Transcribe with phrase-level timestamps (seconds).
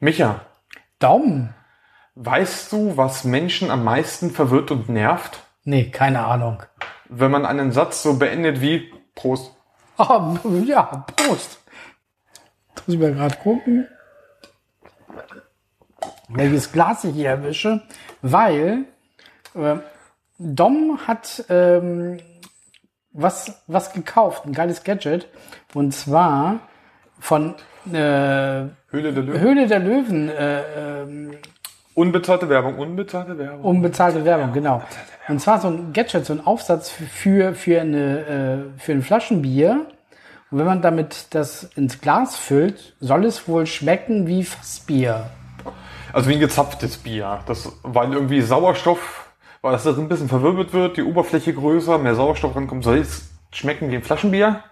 [0.00, 0.40] Micha,
[0.98, 1.54] Daumen?
[2.18, 5.40] weißt du, was Menschen am meisten verwirrt und nervt?
[5.64, 6.62] Nee, keine Ahnung.
[7.08, 9.54] Wenn man einen Satz so beendet wie Prost.
[9.98, 10.36] Oh,
[10.66, 11.62] ja, Prost.
[12.86, 13.86] Muss ich mal gerade gucken,
[16.28, 17.82] welches Glas ich hier erwische,
[18.22, 18.84] weil
[19.54, 19.76] äh,
[20.38, 22.18] Dom hat ähm,
[23.12, 25.28] was, was gekauft, ein geiles Gadget,
[25.74, 26.60] und zwar
[27.18, 27.54] von
[27.92, 29.40] äh, Höhle der Löwen.
[29.40, 31.30] Höhle der Löwen, äh, ähm,
[31.94, 33.64] Unbezahlte Werbung, unbezahlte Werbung.
[33.64, 34.82] unbezahlte Werbung, genau.
[35.26, 39.86] Und zwar so ein Gadget, so ein Aufsatz für, für, eine, äh, für ein Flaschenbier.
[40.52, 45.28] Und wenn man damit das ins Glas füllt, soll es wohl schmecken wie Fassbier.
[46.18, 47.44] Also wie ein gezapftes Bier.
[47.46, 49.30] Das, weil irgendwie Sauerstoff,
[49.62, 53.88] weil das ein bisschen verwirbelt wird, die Oberfläche größer, mehr Sauerstoff rankommt, soll es schmecken
[53.92, 54.64] wie ein Flaschenbier.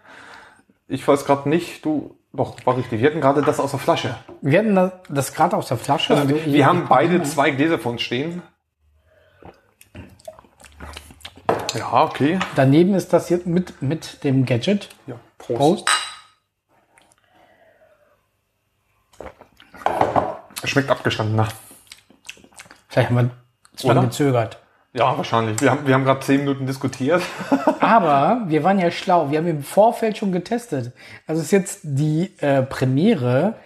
[0.89, 3.01] Ich weiß gerade nicht, du, doch, war richtig.
[3.01, 4.17] Wir hatten gerade das aus der Flasche.
[4.41, 6.17] Wir hatten das, das gerade aus der Flasche.
[6.17, 8.43] Also, ich- wir haben ich- beide zwei Gläser vor uns stehen.
[11.79, 12.41] Ja, okay.
[12.57, 14.89] Daneben ist das jetzt mit, mit dem Gadget.
[15.07, 15.59] Ja, Prost.
[15.59, 15.89] Prost.
[20.65, 21.49] Schmeckt abgestandener.
[22.89, 23.31] Vielleicht haben wir
[23.77, 24.59] zu lange gezögert.
[24.93, 25.61] Ja, wahrscheinlich.
[25.61, 27.23] Wir haben, wir haben gerade zehn Minuten diskutiert.
[27.81, 29.31] Aber wir waren ja schlau.
[29.31, 30.93] Wir haben im Vorfeld schon getestet.
[31.27, 33.57] Also ist jetzt die äh, Premiere.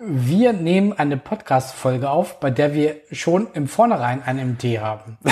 [0.00, 5.18] Wir nehmen eine Podcast-Folge auf, bei der wir schon im Vornherein ein MT haben.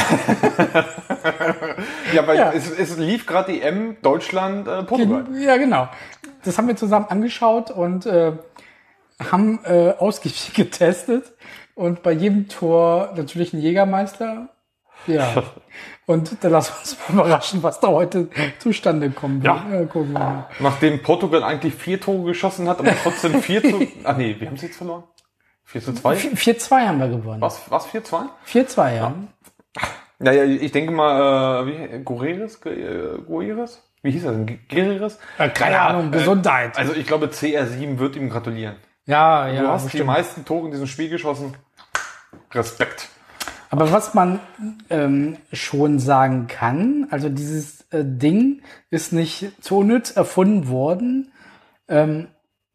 [2.12, 2.52] Ja, weil Ja.
[2.52, 5.26] Es, es lief gerade die M Deutschland, äh, Portugal.
[5.38, 5.88] Ja, genau.
[6.44, 8.32] Das haben wir zusammen angeschaut und äh,
[9.30, 11.32] haben äh, ausgiebig getestet.
[11.74, 14.48] Und bei jedem Tor natürlich ein Jägermeister.
[15.06, 15.42] Ja.
[16.06, 18.28] Und dann lass uns mal überraschen, was da heute
[18.60, 19.54] zustande kommen wird.
[19.70, 19.84] Ja.
[19.86, 20.48] gucken wir mal.
[20.60, 23.86] Nachdem Portugal eigentlich vier Tore geschossen hat, aber trotzdem 4 zu...
[24.04, 25.02] Ach nee, wir haben sie jetzt verloren.
[25.64, 26.16] 4 zu 2?
[26.16, 27.40] 4-2 haben wir gewonnen.
[27.40, 28.20] Was, was 4-2?
[28.48, 29.14] 4-2, ja.
[30.18, 31.66] Naja, ich denke mal, äh,
[31.98, 32.60] wie, Guerreres?
[32.60, 33.82] Gu- äh, Guerreres?
[34.02, 34.58] Wie hieß er denn?
[34.70, 35.18] Guerreres?
[35.38, 36.78] Äh, keine Ja, Ahnung, äh, Gesundheit.
[36.78, 38.76] Also ich glaube, CR7 wird ihm gratulieren.
[39.06, 39.62] Ja, ja.
[39.62, 40.06] du hast die bestimmt.
[40.06, 41.54] meisten Tore in diesem Spiel geschossen.
[42.52, 43.08] Respekt.
[43.70, 44.38] Aber was man
[44.90, 51.32] ähm, schon sagen kann, also dieses äh, Ding ist nicht zu unnütz erfunden worden.
[51.88, 52.28] Ähm,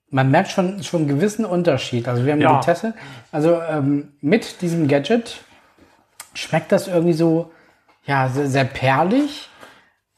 [0.10, 2.08] man merkt schon schon einen gewissen Unterschied.
[2.10, 2.60] Also wir haben Ja.
[2.60, 2.94] getestet.
[3.32, 5.42] Also ähm, mit diesem Gadget
[6.34, 7.52] schmeckt das irgendwie so,
[8.06, 9.50] ja, sehr, sehr perlig,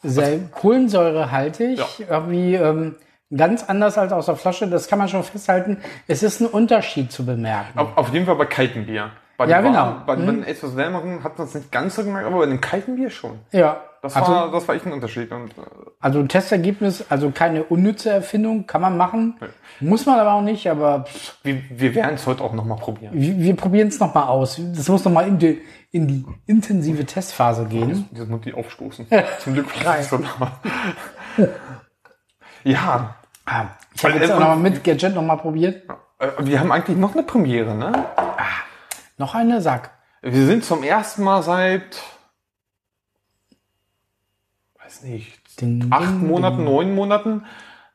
[0.01, 1.87] sehr kohlensäurehaltig, Ja.
[2.09, 2.95] irgendwie ähm,
[3.35, 4.67] ganz anders als aus der Flasche.
[4.67, 5.77] Das kann man schon festhalten.
[6.07, 7.77] Es ist ein Unterschied zu bemerken.
[7.79, 9.11] Auf, auf jeden Fall bei kaltem Bier.
[9.37, 9.73] Bei Ja, genau.
[9.73, 12.45] warmen- Bei, bei den etwas wärmeren hat man es nicht ganz so gemerkt, aber bei
[12.45, 13.39] dem kalten Bier schon.
[13.51, 15.31] Ja, Das, also, war, das war echt ein Unterschied.
[15.31, 15.61] Und, äh,
[15.99, 19.39] Also Testergebnis, also keine unnütze Erfindung, kann man machen.
[19.79, 23.11] Muss man aber auch nicht, aber pff, wir, wir werden es heute auch nochmal probieren.
[23.15, 24.61] wir, wir probieren es nochmal aus.
[24.75, 28.07] Das muss nochmal in die, in die intensive Testphase gehen.
[28.13, 29.07] Jetzt muss die aufstoßen.
[29.39, 29.65] Zum Glück
[29.99, 30.13] ist.
[32.63, 35.83] Ja, Ah, ich habe jetzt auch nochmal mit Gadget nochmal probiert.
[36.19, 37.91] äh, wir haben eigentlich noch eine Premiere, ne?
[39.17, 39.91] Noch eine Sack.
[40.21, 42.01] Wir sind zum ersten Mal seit,
[44.83, 46.65] weiß nicht, Ding, acht ding, Monaten, ding.
[46.65, 47.45] neun Monaten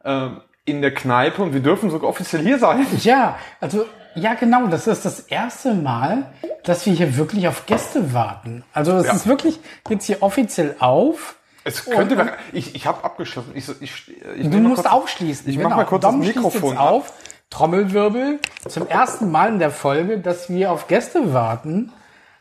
[0.05, 0.29] äh,
[0.65, 2.87] in der Kneipe und wir dürfen sogar offiziell hier sein.
[3.01, 6.27] Ja, also, ja genau, das ist das erste Mal,
[6.65, 8.65] dass wir hier wirklich auf Gäste warten.
[8.75, 9.13] Also es Ja.
[9.15, 11.37] ist wirklich jetzt hier offiziell auf.
[11.65, 13.53] Es könnte, Und- ich, ich habe abgeschlossen.
[13.55, 15.49] Ich, ich, ich Du musst kurz- aufschließen.
[15.51, 17.13] Ich mach mal kurz das Dom schließt Mikrofon jetzt auf.
[17.51, 18.39] Trommelwirbel.
[18.69, 21.93] Zum ersten Mal in der Folge, dass wir auf Gäste warten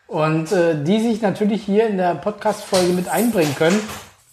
[0.08, 3.80] und äh, die sich natürlich hier in der Podcast-Folge mit einbringen können,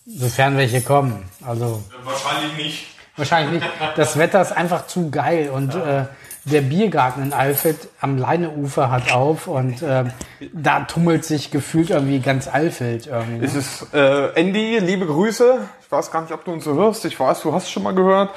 [0.06, 1.25] sofern welche kommen.
[1.47, 2.87] Also Wahrscheinlich nicht.
[3.16, 3.72] wahrscheinlich nicht.
[3.97, 6.05] Das Wetter ist einfach zu geil und äh,
[6.44, 10.04] der Biergarten in Alfeld am Leineufer hat auf und äh,
[10.53, 13.39] da tummelt sich gefühlt irgendwie ganz Alfeld irgendwie.
[13.39, 13.45] ne?
[13.45, 15.59] Es ist äh, Andy, liebe Grüße.
[15.83, 17.04] Ich weiß gar nicht, ob du uns so hörst.
[17.07, 18.30] Ich weiß, du hast schon mal gehört.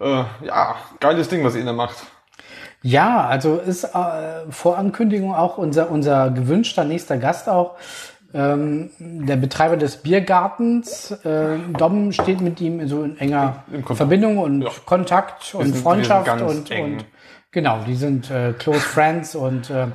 [0.00, 1.96] Äh, ja, geiles Ding, was ihr da macht.
[2.82, 3.88] Ja, also ist äh,
[4.50, 7.76] vor Ankündigung auch unser, unser gewünschter nächster Gast auch.
[8.34, 13.64] Ähm, der Betreiber des Biergartens, äh, Dom steht mit ihm so in enger.
[13.94, 14.70] Verbindung und Ja.
[14.84, 17.04] Kontakt und Freundschaft und, und
[17.56, 19.86] genau, die sind äh, close friends und äh,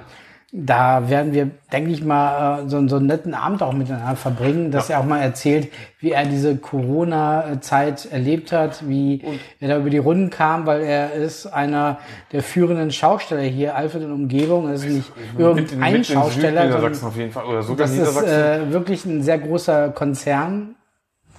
[0.53, 4.69] Da werden wir, denke ich mal, äh, so, so einen netten Abend auch miteinander verbringen,
[4.69, 5.71] dass er auch mal erzählt,
[6.01, 9.23] wie er diese Corona-Zeit erlebt hat, wie
[9.61, 11.99] er da über die Runden kam, weil er ist einer
[12.33, 14.67] der führenden Schausteller hier, Alfred und Umgebung.
[14.67, 16.65] Er ist nicht irgendein Schausteller.
[16.65, 17.45] Niedersachsen auf jeden Fall.
[17.45, 20.75] Oder sogar Das ist äh, wirklich ein sehr großer Konzern,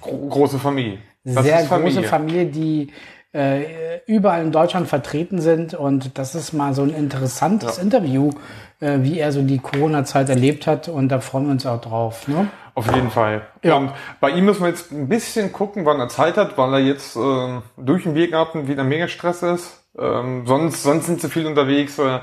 [0.01, 0.97] Gro große Familie.
[1.23, 1.93] Das sehr Familie.
[1.93, 2.89] große Familie, die
[3.33, 5.73] äh, überall in Deutschland vertreten sind.
[5.73, 8.31] Und das ist mal so ein interessantes Interview,
[8.79, 10.87] äh, wie er so die Corona-Zeit erlebt hat.
[10.87, 12.27] Und da freuen wir uns auch drauf.
[12.27, 12.47] Ne?
[12.75, 13.43] Auf jeden Fall.
[13.63, 13.75] Ja.
[13.75, 16.79] Und bei ihm müssen wir jetzt ein bisschen gucken, wann er Zeit hat, weil er
[16.79, 19.83] jetzt ähm, durch den Biergarten wieder mega Stress ist.
[19.97, 21.97] Ähm, sonst, sonst sind sie viel unterwegs.
[21.99, 22.19] Äh,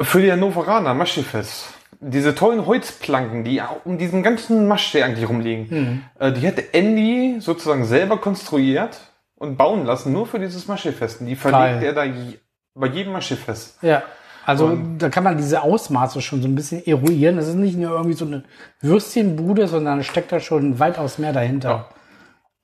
[0.00, 1.74] für die Hannoveraner Maschifest.
[2.00, 7.84] Diese tollen Holzplanken, die um diesen ganzen Maschsee eigentlich rumliegen, äh, die hätte Andy sozusagen
[7.84, 9.09] selber konstruiert
[9.40, 11.20] und bauen lassen, nur für dieses Maschifest.
[11.20, 11.82] Und Die verlegt Geil.
[11.82, 12.38] er da je,
[12.74, 13.82] bei jedem Maschifest.
[13.82, 14.02] Ja.
[14.44, 17.36] Also da kann man diese Ausmaße schon so ein bisschen eruieren.
[17.36, 18.44] Das ist nicht nur irgendwie so eine
[18.80, 21.88] Würstchenbude, sondern steckt da schon weitaus mehr dahinter.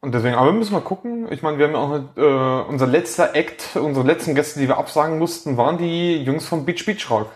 [0.00, 1.30] Und deswegen, aber wir müssen mal gucken.
[1.30, 4.78] Ich meine, wir haben ja auch äh, unser letzter Act, unsere letzten Gäste, die wir
[4.78, 7.30] absagen mussten, waren die Jungs vom Beach Beach Rock.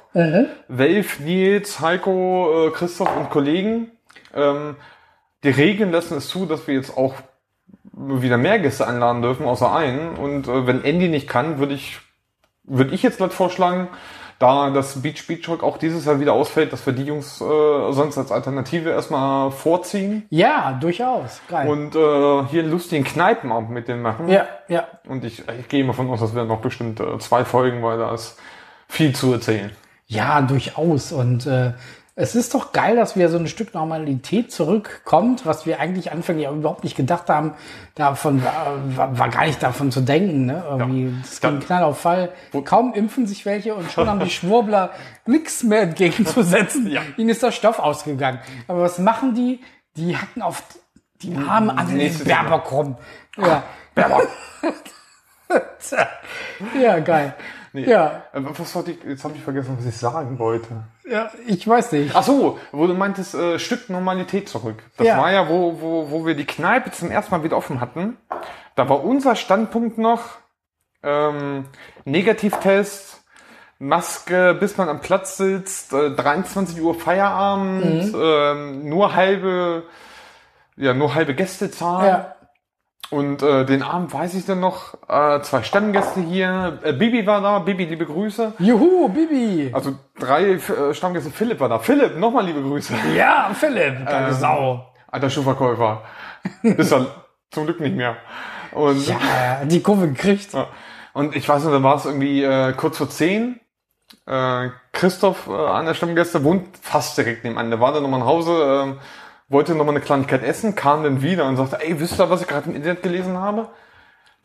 [0.69, 3.91] Welf, Nils, Heiko, äh, Christoph und Kollegen.
[4.35, 4.77] Ähm,
[5.45, 7.15] die Regeln lassen es zu, dass wir jetzt auch
[8.23, 10.17] wieder mehr Gäste einladen dürfen, außer einen.
[10.17, 11.99] Und äh, wenn Andy nicht kann, würde ich,
[12.65, 13.89] würde ich jetzt gleich vorschlagen,
[14.39, 17.93] da das Beach Beach Rock auch dieses Jahr wieder ausfällt, dass wir die Jungs äh,
[17.93, 21.43] sonst als Alternative erstmal vorziehen Ja, durchaus.
[21.49, 21.69] Geil.
[21.69, 24.29] und äh, hier einen lustigen Kneipenabend mit denen machen.
[24.31, 24.87] ja, ja.
[25.07, 27.99] Und ich, ich gehe mal von aus, das werden noch bestimmt äh, zwei Folgen, weil
[27.99, 28.39] da ist
[28.89, 29.71] viel zu erzählen.
[30.07, 31.13] Ja, durchaus.
[31.13, 31.75] Und äh,
[32.21, 36.49] es ist doch geil, dass wieder so ein Stück Normalität zurückkommt, was wir eigentlich anfänglich
[36.49, 37.55] auch überhaupt nicht gedacht haben.
[37.95, 40.45] Davon war, war, war gar nicht davon zu denken.
[40.45, 40.63] Ne?
[40.69, 42.31] Irgendwie, das ging knall auf Fall.
[42.67, 44.91] Kaum impfen sich welche und schon haben die Schwurbler
[45.25, 46.91] nichts mehr entgegenzusetzen.
[46.91, 47.01] Ja.
[47.17, 48.41] Ihnen ist der Stoff ausgegangen.
[48.69, 49.61] Aber was machen die?
[49.97, 50.63] Die hacken auf
[51.23, 52.99] die armen Annelies Nächstes Baerbock rum.
[53.39, 53.63] Ja,
[53.95, 54.29] Baerbock.
[56.81, 57.35] ja, geil.
[57.73, 60.69] Ja, Äh, was wollte ich, jetzt habe ich vergessen, was ich sagen wollte.
[61.09, 62.15] ja, ich weiß nicht.
[62.15, 64.83] Ach so, wo du meintest, äh, Stück Normalität zurück.
[64.97, 65.19] Das Ja.
[65.19, 68.17] war ja, wo, wo, wo wir die Kneipe zum ersten Mal wieder offen hatten.
[68.77, 70.23] Da war unser Standpunkt noch,
[71.03, 71.67] ähm,
[72.05, 73.23] Negativtest,
[73.79, 79.85] Maske, bis man am Platz sitzt, äh, 23 Uhr Feierabend, ähm, nur halbe,
[80.77, 82.07] ja, nur halbe Gästezahl.
[82.07, 82.35] Ja.
[83.11, 86.79] Und äh, den Abend weiß ich dann noch, äh, zwei Stammgäste hier.
[86.85, 88.53] Äh, Bibi war da, Bibi, liebe Grüße.
[88.61, 89.71] Juhu, Bibi.
[89.73, 91.81] Also drei äh, Stammgäste, Philipp war da.
[91.81, 92.95] Philipp, nochmal liebe Grüße.
[93.17, 94.87] Ja, Philipp, geile Sau.
[95.09, 96.03] Alter Schuhverkäufer.
[96.63, 97.07] Ist er
[97.51, 98.17] zum Glück nicht mehr.
[98.73, 100.53] Und, Ja, die Kurve gekriegt.
[100.53, 100.69] ja.
[101.13, 103.59] und ich weiß noch, dann war es irgendwie äh, kurz vor zehn.
[104.27, 107.71] Äh, Christoph, äh, einer der Stammgäste, wohnt fast direkt nebenan.
[107.71, 108.99] Der war dann nochmal nach Hause, ähm,
[109.51, 112.49] wollte nochmal eine Kleinigkeit essen, kam dann wieder und sagte, ey, wisst ihr, was ich
[112.49, 113.69] gerade im Internet gelesen habe?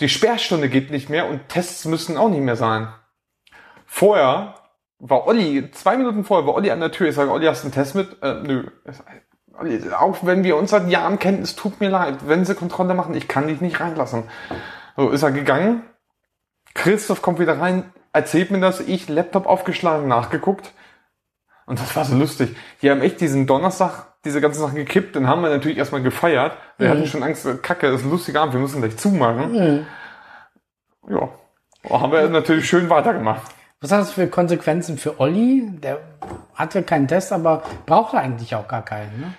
[0.02, 2.90] Die Sperrstunde geht nicht mehr und Tests müssen auch nicht mehr sein.
[3.86, 4.56] Vorher
[5.00, 7.08] war Olli, zwei Minuten vorher war Olli an der Tür.
[7.08, 8.22] Ich sage, Olli, hast du einen Test mit?
[8.22, 8.66] Äh, nö.
[9.58, 12.28] Olli, auch wenn wir uns seit Jahren kennen, es tut mir leid.
[12.28, 14.24] Wenn sie Kontrolle machen, ich kann dich nicht reinlassen.
[14.98, 15.84] So ist er gegangen.
[16.74, 18.82] Christoph kommt wieder rein, erzählt mir das.
[18.82, 20.74] Ich, Laptop aufgeschlagen, nachgeguckt.
[21.66, 22.56] Und das war so lustig.
[22.82, 25.16] Die haben echt diesen Donnerstag diese ganzen Sachen gekippt.
[25.16, 26.58] Dann haben wir natürlich erstmal gefeiert.
[26.78, 29.86] Wir hatten schon Angst, Kacke, das ist ein lustiger Abend, wir müssen gleich zumachen.
[31.08, 31.30] Ja.
[31.90, 33.42] Haben wir natürlich schön weitergemacht.
[33.82, 35.64] Was hat das für Konsequenzen für Olli?
[35.84, 36.00] Der
[36.56, 39.20] hatte keinen Test, aber brauchte eigentlich auch gar keinen.
[39.20, 39.34] Ne?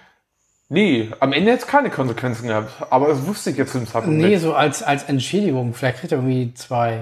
[0.68, 2.70] Nee, am Ende jetzt keine Konsequenzen gehabt.
[2.90, 4.40] Aber das wusste ich jetzt dem Zeitpunkt Nee, nicht.
[4.42, 5.74] so als, als Entschädigung.
[5.74, 7.00] Vielleicht kriegt er irgendwie zwei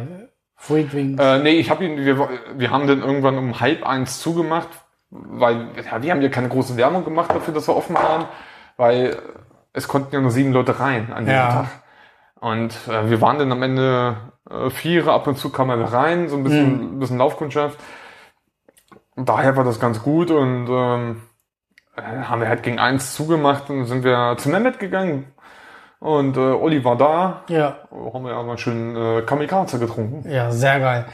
[0.56, 1.22] Free Drinks.
[1.22, 4.68] Äh, nee, ich habe ihn, wir, wir haben dann irgendwann um halb eins zugemacht,
[5.14, 8.26] weil ja, wir haben ja keine große Werbung gemacht dafür, dass wir offen waren,
[8.76, 9.16] weil
[9.72, 11.48] es konnten ja nur sieben Leute rein an diesem Ja.
[11.52, 11.66] Tag.
[12.40, 14.16] Und äh, wir waren dann am Ende
[14.50, 17.78] äh, Viere, ab und zu kam er rein, so ein bisschen, ein bisschen Laufkundschaft.
[19.16, 21.22] Und daher war das ganz gut und ähm,
[21.96, 25.32] äh, haben wir halt gegen eins zugemacht und sind wir zu Mehmet gegangen.
[26.00, 30.28] Und äh, Olli war da, ja, haben wir ja mal schön äh, Kamikaze getrunken.
[30.28, 31.06] ja, sehr geil.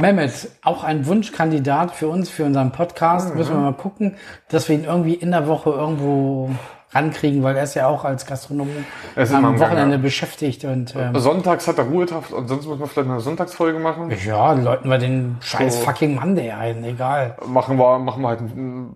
[0.00, 3.34] Mehmet, auch ein Wunschkandidat für uns, für unseren Podcast.
[3.34, 4.16] Müssen wir mal gucken,
[4.48, 6.50] dass wir ihn irgendwie in der Woche irgendwo
[6.92, 8.68] rankriegen, weil er ist ja auch als Gastronom
[9.14, 10.02] am Gang, Wochenende ja.
[10.02, 14.12] beschäftigt und ähm, Sonntags hat er Ruhetag und sonst muss man vielleicht eine Sonntagsfolge machen.
[14.26, 15.84] ja, läuten wir den scheiß So.
[15.84, 17.36] fucking Monday ein, egal.
[17.46, 18.40] Machen wir, machen wir halt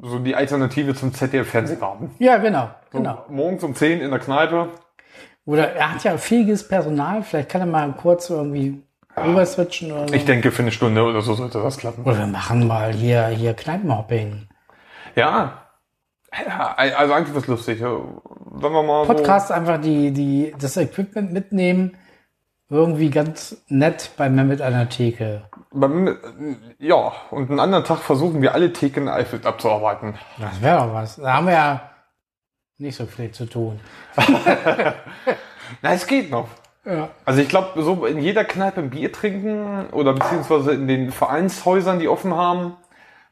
[0.03, 2.11] so die Alternative zum ZDF-Fernsehgarten.
[2.19, 3.25] Ja, genau, genau.
[3.29, 4.71] Morgens um 10 in der Kneipe.
[5.47, 8.83] Oder er hat ja fähiges Personal, vielleicht kann er mal kurz irgendwie
[9.17, 10.15] rüber switchen oder so.
[10.15, 12.05] Ich denke, für eine Stunde oder so sollte das klappen.
[12.05, 14.49] Oder wir machen mal hier, hier Kneipenhopping.
[15.15, 15.63] Ja.
[16.47, 17.79] ja also eigentlich was lustig.
[17.81, 18.21] Sagen
[18.61, 21.97] wir mal Podcast einfach die, die, das Equipment mitnehmen.
[22.71, 25.43] Irgendwie ganz nett bei mir mit einer Theke.
[25.53, 25.81] so.
[25.81, 26.17] Beim,
[26.79, 30.15] ja, und einen anderen Tag versuchen wir alle Theken Eifel abzuarbeiten.
[30.39, 31.17] Das wäre doch was.
[31.17, 31.91] Da haben wir ja
[32.79, 33.81] nicht so viel zu tun.
[35.83, 36.49] Na, es geht noch.
[36.85, 37.09] Ja.
[37.25, 41.99] Also ich glaube, so in jeder Kneipe ein Bier trinken oder beziehungsweise in den Vereinshäusern,
[41.99, 42.75] die offen haben,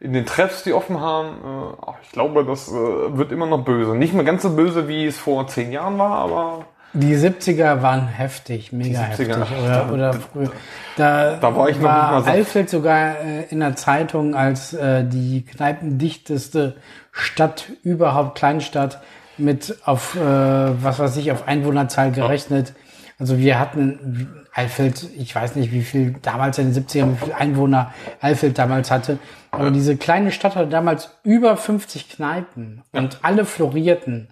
[0.00, 3.94] in den Treffs, die offen haben, äh, ich glaube, das äh, wird immer noch böse.
[3.94, 8.08] Nicht mehr ganz so böse, wie es vor zehn Jahren war, aber Die 70er waren
[8.08, 9.62] heftig, mega 70er, heftig.
[9.62, 10.50] Oder, oder früher.
[10.96, 15.04] Da, Da war ich noch nicht mal Eifeld sogar äh, in der Zeitung als äh,
[15.04, 16.76] die kneipendichteste
[17.12, 19.00] Stadt überhaupt, Kleinstadt,
[19.38, 22.74] mit auf, äh, was weiß ich, auf Einwohnerzahl gerechnet.
[23.22, 27.32] Also wir hatten Eifeld, ich weiß nicht, wie viel damals in den 70ern, wie viel
[27.32, 29.20] Einwohner Eifeld damals hatte.
[29.52, 34.26] Aber diese kleine Stadt hatte damals über 50 Kneipen und alle florierten.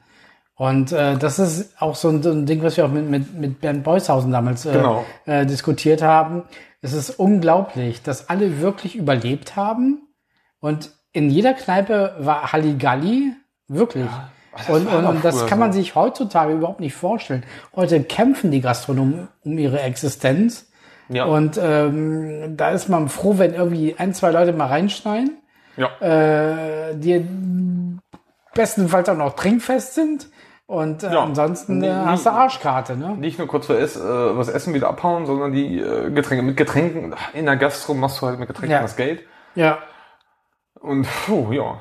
[0.56, 3.32] Und äh, das ist auch so ein, so ein Ding, was wir auch mit, mit,
[3.38, 5.04] mit Bernd Beushausen damals äh, Genau.
[5.24, 6.42] äh, diskutiert haben.
[6.82, 10.00] Es ist unglaublich, dass alle wirklich überlebt haben.
[10.58, 13.34] Und in jeder Kneipe war Halligalli,
[13.68, 14.06] wirklich.
[14.06, 15.78] das und war und, und das kann man so.
[15.78, 17.44] sich heutzutage überhaupt nicht vorstellen.
[17.76, 20.70] Heute kämpfen die Gastronomen um ihre Existenz.
[21.08, 25.38] ja, Und ähm, da ist man froh, wenn irgendwie ein, zwei Leute mal reinschneiden,
[25.76, 25.88] ja.
[26.00, 27.24] äh, die
[28.54, 30.28] bestenfalls auch noch trinkfest sind.
[30.66, 31.22] Und äh, Ja.
[31.24, 33.16] ansonsten äh, hast du Arschkarte, ne?
[33.16, 36.44] nicht nur kurz für Ess, äh, was Essen wieder abhauen, sondern die äh, Getränke.
[36.44, 38.82] Mit Getränken, in der Gastro machst du halt mit Getränken Ja.
[38.82, 39.22] das Geld.
[39.56, 39.78] Ja.
[40.80, 41.80] Und puh, ja.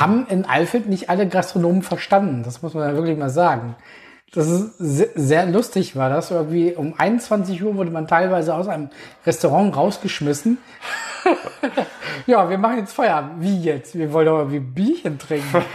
[0.00, 2.42] Haben in Eifeld nicht alle Gastronomen verstanden.
[2.44, 3.76] Das muss man ja wirklich mal sagen.
[4.32, 6.30] Das ist sehr, sehr lustig, war das.
[6.30, 8.90] Irgendwie um 21 Uhr wurde man teilweise aus einem
[9.24, 10.58] Restaurant rausgeschmissen.
[12.26, 13.40] ja, wir machen jetzt Feierabend.
[13.42, 13.96] Wie jetzt?
[13.96, 15.64] Wir wollen doch irgendwie Bierchen trinken.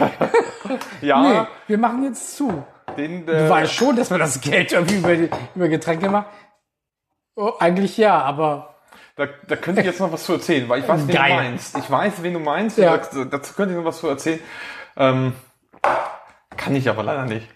[1.02, 2.62] Ja, Nee, wir machen jetzt zu.
[2.96, 6.28] den, Du äh, weißt schon, dass man das Geld irgendwie über, über Getränke macht.
[7.34, 8.71] Oh, eigentlich ja, aber
[9.16, 11.30] Da, da könnte ich jetzt noch was zu erzählen, weil ich weiß, wen Geil.
[11.30, 11.76] du meinst.
[11.76, 12.78] Ich weiß, wen du meinst.
[12.78, 12.96] Ja.
[12.96, 14.40] Dazu, dazu könnte ich noch was zu erzählen.
[14.96, 15.32] Ähm,
[16.56, 17.46] kann ich aber leider nicht.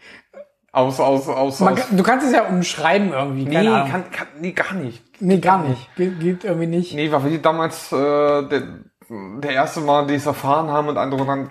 [0.72, 1.86] Aus, aus, aus, man, aus.
[1.90, 3.44] du kannst es ja umschreiben irgendwie.
[3.44, 3.90] Nee, Keine Ahnung.
[3.90, 5.02] kann, kann, nee, gar nicht.
[5.20, 5.96] nee, gar nicht.
[5.96, 6.94] Ge geht irgendwie nicht.
[6.94, 8.62] Nee, weil wir damals äh, der,
[9.08, 11.50] der erste Mal, die es erfahren haben und andere dann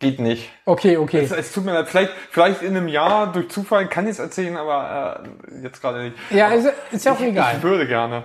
[0.00, 0.50] geht nicht.
[0.64, 1.20] Okay, okay.
[1.20, 4.18] Es, es tut mir leid, vielleicht, vielleicht in einem Jahr durch Zufall kann ich es
[4.18, 6.16] erzählen, aber äh, jetzt gerade nicht.
[6.30, 7.54] Ja, ist, ist ja auch egal.
[7.58, 8.24] Ich würde gerne.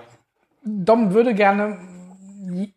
[0.64, 1.78] Dom würde gerne
[2.50, 2.72] je-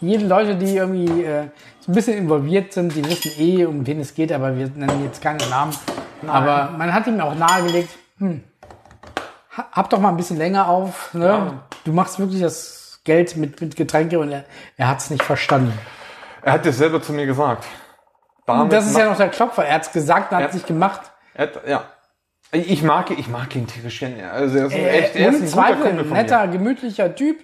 [0.00, 1.48] jede Leute, die irgendwie äh,
[1.80, 5.04] so ein bisschen involviert sind, die wissen eh, um wen es geht, aber wir nennen
[5.04, 5.72] jetzt keine Namen.
[6.26, 8.42] Aber man hat ihm auch nahegelegt, hm,
[9.56, 11.12] ha- hab doch mal ein bisschen länger auf.
[11.14, 11.26] Ne?
[11.26, 11.62] Ja.
[11.84, 14.44] Du machst wirklich das Geld mit, mit Getränke und er,
[14.76, 15.76] er hat es nicht verstanden.
[16.42, 17.64] Er hat das selber zu mir gesagt.
[18.46, 19.64] Damit Das ist ja noch der Klopfer.
[19.64, 21.00] Er hat es gesagt und hat Er- es nicht gemacht.
[21.34, 21.84] Er hat, ja.
[22.54, 24.30] Ich mag, ihn- ich mag ihn tierisch gerne.
[24.30, 26.52] Also er ist, ein Äh, echt, er ist ein guter Zweifel ein von netter, mir.
[26.52, 27.42] gemütlicher Typ.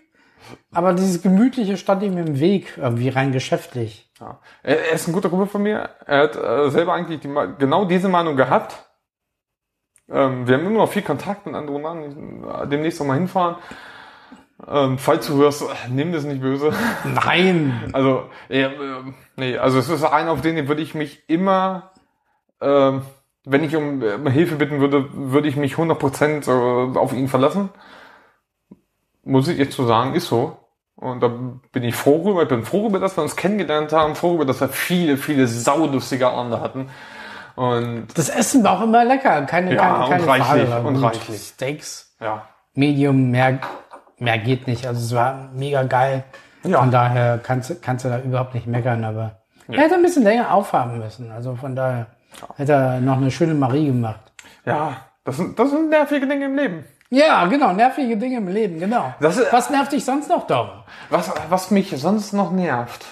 [0.72, 4.10] Aber dieses Gemütliche stand ihm im Weg, irgendwie rein geschäftlich.
[4.20, 4.40] Ja.
[4.62, 5.90] Er, ist ein guter Kumpel von mir.
[6.06, 8.76] Er hat äh, selber eigentlich die, genau diese Meinung gehabt.
[10.10, 12.68] Ähm, wir haben immer noch viel Kontakt mit anderen Mann.
[12.70, 13.56] Demnächst noch mal hinfahren.
[14.66, 16.72] Ähm, falls du hörst, äh, nimm das nicht böse.
[17.04, 17.90] Nein.
[17.92, 18.70] Also, äh, äh,
[19.36, 21.92] nee, also es ist einer, auf den würde ich mich immer,
[22.60, 23.02] ähm,
[23.44, 26.48] wenn ich um äh, Hilfe bitten würde, würde ich mich 100%
[26.94, 27.70] äh, auf ihn verlassen.
[29.24, 30.56] Muss ich jetzt so sagen, ist so.
[30.96, 31.28] Und da
[31.72, 32.42] bin ich froh rüber.
[32.42, 34.14] Ich bin froh rüber, dass wir uns kennengelernt haben.
[34.16, 36.88] Froh rüber, dass wir viele, viele saulustige Abende hatten.
[37.56, 39.42] Und Das Essen war auch immer lecker.
[39.42, 40.70] Keine, Ja, keine, und keine reichlich, Frage.
[40.70, 41.40] war und reichlich.
[41.40, 42.42] Steaks, ja,
[42.74, 43.58] Medium, mehr,
[44.18, 44.86] mehr geht nicht.
[44.86, 46.24] Also es war mega geil.
[46.64, 46.80] Ja.
[46.80, 50.22] Von daher kannst, du- kannst du da überhaupt nicht meckern, aber er hätte ein bisschen
[50.24, 51.30] länger aufhaben müssen.
[51.30, 52.06] Also von daher
[52.56, 54.32] hätte er noch eine schöne Marie gemacht.
[54.64, 56.84] ja, das sind, das sind nervige Dinge im Leben.
[57.10, 59.14] Ja, genau, nervige Dinge im Leben, genau.
[59.20, 60.68] Das Was nervt dich sonst noch, Dom?
[61.08, 63.06] Was, was mich sonst noch nervt.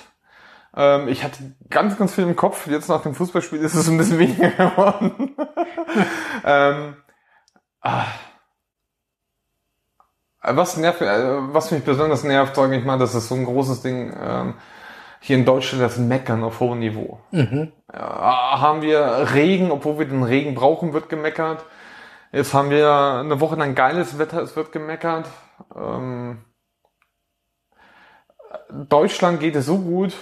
[0.77, 2.67] Ähm, ich hatte ganz, ganz viel im Kopf.
[2.67, 5.35] Jetzt nach dem Fußballspiel ist es ein bisschen weniger geworden.
[6.45, 6.97] ähm,
[7.81, 8.05] ah.
[10.43, 13.81] was nervt, äh, was mich besonders nervt, sage ich mal, das ist so ein großes
[13.81, 14.55] Ding ähm,
[15.27, 17.19] hier in Deutschland, das Meckern auf hohem Niveau.
[17.33, 21.65] Ja, haben wir Regen, obwohl wir den Regen brauchen, wird gemeckert.
[22.33, 22.91] Jetzt haben wir
[23.21, 25.27] eine Woche lang geiles Wetter, es wird gemeckert.
[25.75, 26.45] Ähm,
[28.71, 30.15] Deutschland geht es so gut,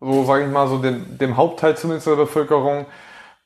[0.00, 2.86] so sage ich mal, so dem, dem Hauptteil zumindest der Bevölkerung,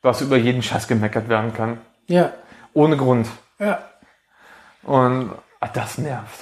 [0.01, 1.79] dass über jeden Scheiß gemeckert werden kann.
[2.07, 2.31] Ja,
[2.73, 3.27] Ohne Grund.
[3.59, 3.79] ja.
[4.83, 6.41] Und Ah, das nervt.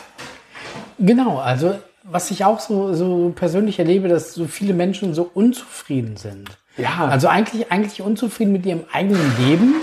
[0.98, 6.17] Genau, also was ich auch so, so persönlich erlebe, dass so viele Menschen so unzufrieden
[6.17, 6.50] sind.
[6.77, 7.08] Ja.
[7.10, 9.75] Also eigentlich, eigentlich unzufrieden mit ihrem eigenen Leben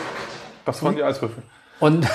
[0.64, 1.42] Das waren die Eiswürfel.
[1.80, 2.06] und,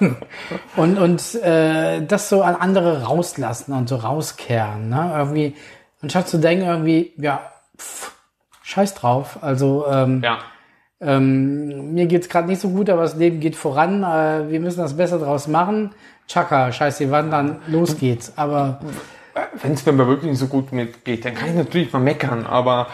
[0.76, 4.88] und, und äh, das so an andere rauslassen und so rauskehren.
[4.88, 5.12] Ne?
[5.16, 5.54] Irgendwie,
[6.02, 7.40] anstatt zu denken, irgendwie, ja,
[7.78, 8.12] pff,
[8.62, 9.38] scheiß drauf.
[9.42, 10.38] Also ähm, Ja.
[11.00, 14.02] ähm, mir geht's gerade nicht so gut, aber das Leben geht voran.
[14.02, 15.90] Äh, wir müssen das Beste draus machen.
[16.26, 18.32] Chaka, scheiß die Wandern, los geht's.
[18.36, 18.80] Aber
[19.62, 22.46] Wenn es mir mal wirklich nicht so gut mitgeht, dann kann ich natürlich mal meckern,
[22.46, 22.88] aber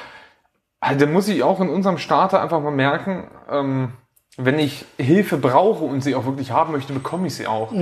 [0.80, 3.92] halt, dann muss ich auch in unserem Starter einfach mal merken, ähm,
[4.38, 7.72] wenn ich Hilfe brauche und sie auch wirklich haben möchte, bekomme ich sie auch.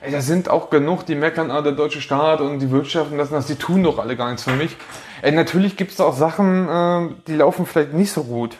[0.00, 3.18] Ey, da sind auch genug, die meckern, ah, der deutsche Staat und die Wirtschaft und
[3.18, 4.76] das, und das die tun doch alle gar nichts für mich.
[5.22, 8.56] Ey, natürlich gibt es auch Sachen, äh, die laufen vielleicht nicht so gut.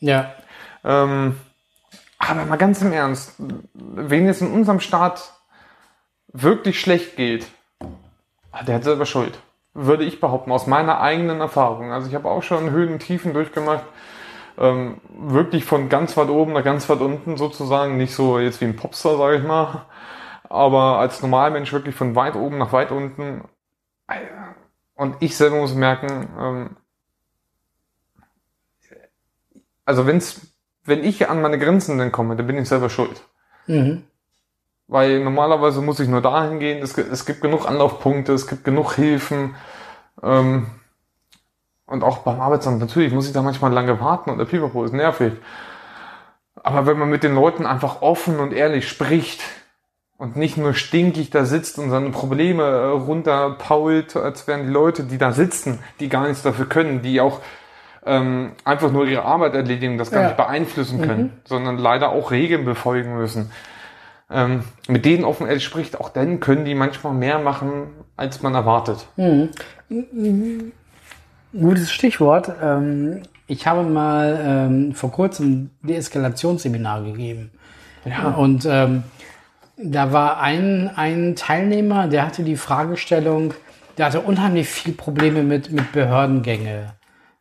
[0.00, 0.34] ja,
[0.84, 1.36] Ähm,
[2.18, 3.34] aber mal ganz im Ernst,
[3.74, 5.32] wen es in unserem Staat
[6.32, 7.46] wirklich schlecht geht,
[8.62, 9.38] der hat selber Schuld.
[9.74, 11.92] Würde ich behaupten, aus meiner eigenen Erfahrung.
[11.92, 13.84] Also ich habe auch schon Höhen und Tiefen durchgemacht.
[14.58, 17.96] Ähm, wirklich von ganz weit oben nach ganz weit unten sozusagen.
[17.98, 19.86] Nicht so jetzt wie ein Popstar, sage ich mal.
[20.48, 23.42] Aber als Normalmensch wirklich von weit oben nach weit unten.
[24.94, 26.76] Und ich selber muss merken, ähm,
[29.84, 33.22] also wenn's, wenn ich an meine Grenzen dann komme, dann bin ich selber schuld.
[33.66, 34.04] mhm.
[34.88, 38.64] Weil normalerweise muss ich nur dahin gehen, es, gibt- es gibt genug Anlaufpunkte, es gibt
[38.64, 39.56] genug Hilfen.
[40.22, 40.66] Ähm,
[41.86, 44.92] und auch beim Arbeitsamt, natürlich muss ich da manchmal lange warten und der Pipapo ist
[44.94, 45.32] nervig.
[46.62, 49.40] Aber wenn man mit den Leuten einfach offen und ehrlich spricht
[50.18, 55.04] und nicht nur stinkig da sitzt und seine Probleme äh, runterpault, als wären die Leute,
[55.04, 57.40] die da sitzen, die gar nichts dafür können, die auch
[58.04, 60.26] ähm, einfach nur ihre Arbeit erledigen, das gar Ja.
[60.28, 63.50] nicht beeinflussen können, sondern leider auch Regeln befolgen müssen.
[64.28, 68.54] Ähm, mit denen offen ehrlich spricht, auch dann können die manchmal mehr machen, als man
[68.54, 69.06] erwartet.
[71.52, 72.50] Gutes Stichwort.
[72.60, 77.52] Ähm, ich habe mal ähm, vor kurzem Deeskalationsseminar gegeben.
[78.04, 78.30] Ja.
[78.30, 79.04] Und ähm,
[79.76, 83.54] da war ein, ein Teilnehmer, der hatte die Fragestellung,
[83.98, 86.94] der hatte unheimlich viel Probleme mit, mit Behördengänge.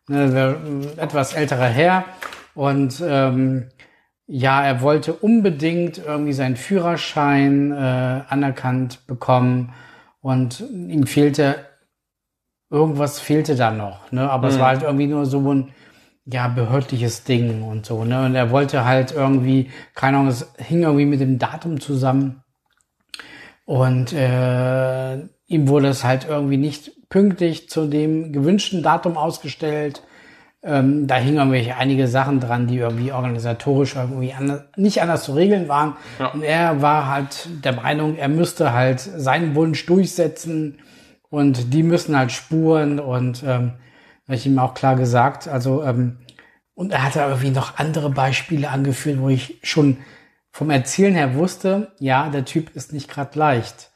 [0.07, 0.57] Ne,
[0.97, 2.05] äh, etwas älterer Herr.
[2.53, 3.69] Und ähm,
[4.27, 9.73] ja, er wollte unbedingt irgendwie seinen Führerschein äh, anerkannt bekommen.
[10.21, 11.55] Und ihm fehlte
[12.69, 14.29] irgendwas fehlte da noch, ne?
[14.29, 15.71] Aber es war halt irgendwie nur so ein
[16.25, 18.25] ja behördliches Ding und so, ne?
[18.25, 22.43] Und er wollte halt irgendwie, keine Ahnung, es hing irgendwie mit dem Datum zusammen.
[23.65, 30.01] Und äh, ihm wurde es halt irgendwie nicht pünktlich zu dem gewünschten Datum ausgestellt.
[30.67, 35.33] Ähm, da hingen irgendwelche einige Sachen dran, die irgendwie organisatorisch irgendwie anders, nicht anders zu
[35.33, 35.95] regeln waren.
[36.17, 36.27] Ja.
[36.27, 40.79] Und er war halt der Meinung, er müsste halt seinen Wunsch durchsetzen
[41.29, 43.73] und die müssen halt spuren und ähm,
[44.25, 45.47] habe ich ihm auch klar gesagt.
[45.47, 46.17] Also ähm,
[46.73, 49.97] und er hatte irgendwie noch andere Beispiele angeführt, wo ich schon
[50.51, 53.91] vom Erzählen her wusste, ja, der Typ ist nicht gerade leicht.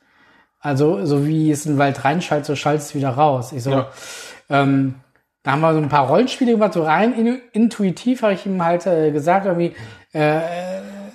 [0.60, 3.54] Also so wie es in den Wald reinschaltet, so schaltet es wieder raus.
[3.54, 3.90] Ich so, Ja.
[4.50, 4.96] ähm,
[5.44, 8.64] da haben wir so ein paar Rollenspiele gemacht, so rein in, intuitiv habe ich ihm
[8.64, 9.74] halt äh, gesagt, irgendwie,
[10.12, 10.42] äh,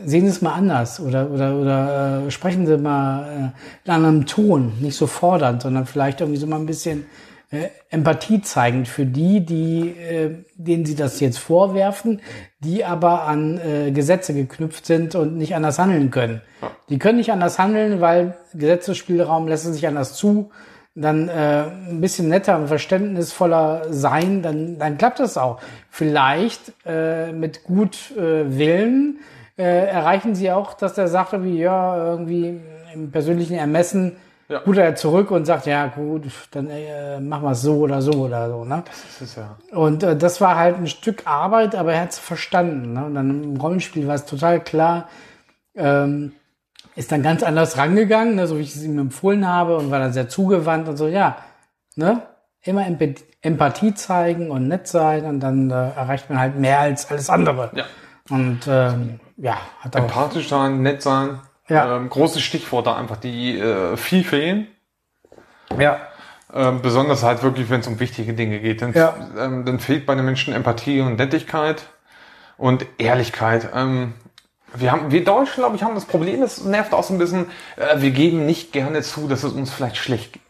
[0.04, 3.52] sehen Sie es mal anders oder, oder, oder äh, sprechen Sie mal
[3.84, 7.06] äh, in einem Ton, nicht so fordernd, sondern vielleicht irgendwie so mal ein bisschen
[7.50, 12.20] äh, Empathie zeigend für die, die, äh, denen Sie das jetzt vorwerfen,
[12.60, 16.40] die aber an äh, Gesetze geknüpft sind und nicht anders handeln können.
[16.88, 20.50] Die können nicht anders handeln, weil Gesetzesspielraum lässt sich anders zu
[20.94, 25.61] dann äh, ein bisschen netter und verständnisvoller sein, dann, dann klappt das auch.
[25.90, 29.18] Vielleicht äh, mit gut äh, Willen
[29.59, 32.61] äh, erreichen sie auch, dass der sagt, wie ja, irgendwie
[32.92, 34.16] im persönlichen Ermessen
[34.48, 34.59] Ja.
[34.59, 38.12] ruht er zurück und sagt, ja gut, dann äh, machen wir es so oder so
[38.12, 38.64] oder so.
[38.64, 38.85] Ne?
[38.87, 39.57] Das ist ja.
[39.72, 42.92] Und äh, das war halt ein Stück Arbeit, aber er hat es verstanden.
[42.92, 43.04] Ne?
[43.07, 45.09] Und dann im Rollenspiel war es total klar,
[45.74, 46.33] ähm,
[46.96, 48.46] ist dann ganz anders rangegangen, ne?
[48.46, 51.37] so wie ich es ihm empfohlen habe und war dann sehr zugewandt und so, ja,
[51.96, 52.22] ne?
[52.62, 57.11] Immer Emp Empathie zeigen und nett sein und dann äh, erreicht man halt mehr als
[57.11, 57.70] alles andere.
[57.74, 57.85] Ja.
[58.30, 60.00] Und ähm, ja, hat auch.
[60.00, 61.40] Empathisch sein, nett sein.
[61.68, 61.96] Ja.
[61.96, 64.68] Ähm, große Stichworte einfach, die äh, viel fehlen.
[65.78, 65.98] Ja.
[66.54, 68.80] Ähm, besonders halt wirklich, wenn es um wichtige Dinge geht.
[68.80, 69.14] Dann, Ja.
[69.38, 71.83] ähm, dann fehlt bei den Menschen Empathie und Nettigkeit
[72.57, 73.68] und Ehrlichkeit.
[73.74, 74.14] Ähm,
[74.76, 77.46] wir haben, wir Deutschen, glaube ich, haben das Problem, das nervt auch so ein bisschen,
[77.76, 80.42] äh, wir geben nicht gerne zu, dass es uns vielleicht schlecht geht.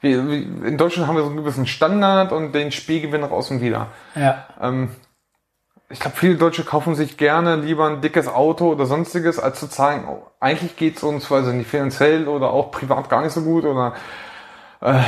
[0.00, 3.30] Wir, wir, in Deutschland haben wir so einen gewissen Standard und den spiegeln wir nach
[3.30, 3.88] außen wieder.
[4.14, 4.46] Ja.
[4.60, 4.90] Ähm,
[5.88, 9.68] ich glaube, viele Deutsche kaufen sich gerne lieber ein dickes Auto oder sonstiges, als zu
[9.68, 13.42] zeigen, oh, eigentlich geht's uns, weiß ich nicht, finanziell oder auch privat gar nicht so
[13.42, 13.94] gut oder
[14.80, 15.00] äh,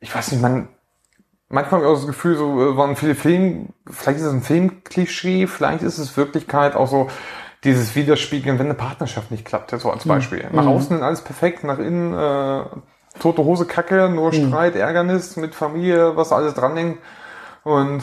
[0.00, 0.68] ich weiß nicht, man
[1.50, 4.42] manchmal habe ich auch das Gefühl, so äh, waren viele Filme, vielleicht ist es ein
[4.42, 7.08] Filmklischee, vielleicht ist es Wirklichkeit auch so
[7.64, 10.48] dieses Widerspiegeln, wenn eine Partnerschaft nicht klappt, so als Beispiel.
[10.50, 12.64] Nach außen alles perfekt, nach innen äh,
[13.18, 16.98] tote Hose Kacke, nur Streit, Ärgernis mit Familie, was alles dran hängt
[17.64, 18.02] und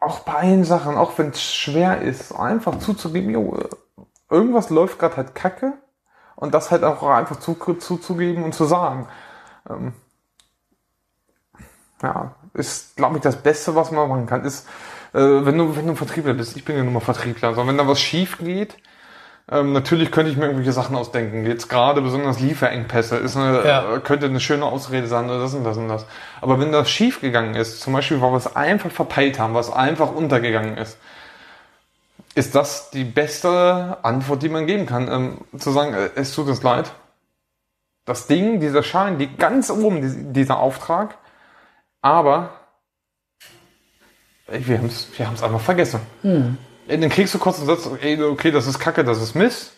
[0.00, 3.58] auch bei allen Sachen, auch wenn es schwer ist, einfach zuzugeben, jo,
[4.30, 5.72] irgendwas läuft gerade halt kacke
[6.36, 9.08] und das halt auch einfach zu, zuzugeben und zu sagen.
[9.68, 9.92] Ähm,
[12.02, 14.66] ja, ist, glaube ich, das Beste, was man machen kann, ist,
[15.14, 17.78] äh, wenn du, wenn du Vertriebler bist, ich bin ja nur mal Vertriebler, also wenn
[17.78, 18.76] da was schief geht,
[19.50, 21.46] ähm, natürlich könnte ich mir irgendwelche Sachen ausdenken.
[21.46, 23.94] Jetzt gerade besonders Lieferengpässe ist eine, Ja.
[23.96, 26.04] äh, könnte eine schöne Ausrede sein oder das und das und das.
[26.42, 29.72] Aber wenn das schief gegangen ist, zum Beispiel, weil wir es einfach verpeilt haben, was
[29.72, 30.98] einfach untergegangen ist,
[32.34, 35.08] ist das die beste Antwort, die man geben kann.
[35.10, 36.92] Ähm, zu sagen, äh, es tut uns leid.
[38.04, 41.16] Das Ding, dieser Schein liegt ganz oben, die- dieser Auftrag.
[42.08, 42.50] Aber
[44.46, 46.00] ey, wir haben es wir haben's einfach vergessen.
[46.86, 49.74] Ey, Dann kriegst du kurz einen Satz, ey, okay, das ist Kacke, das ist Mist.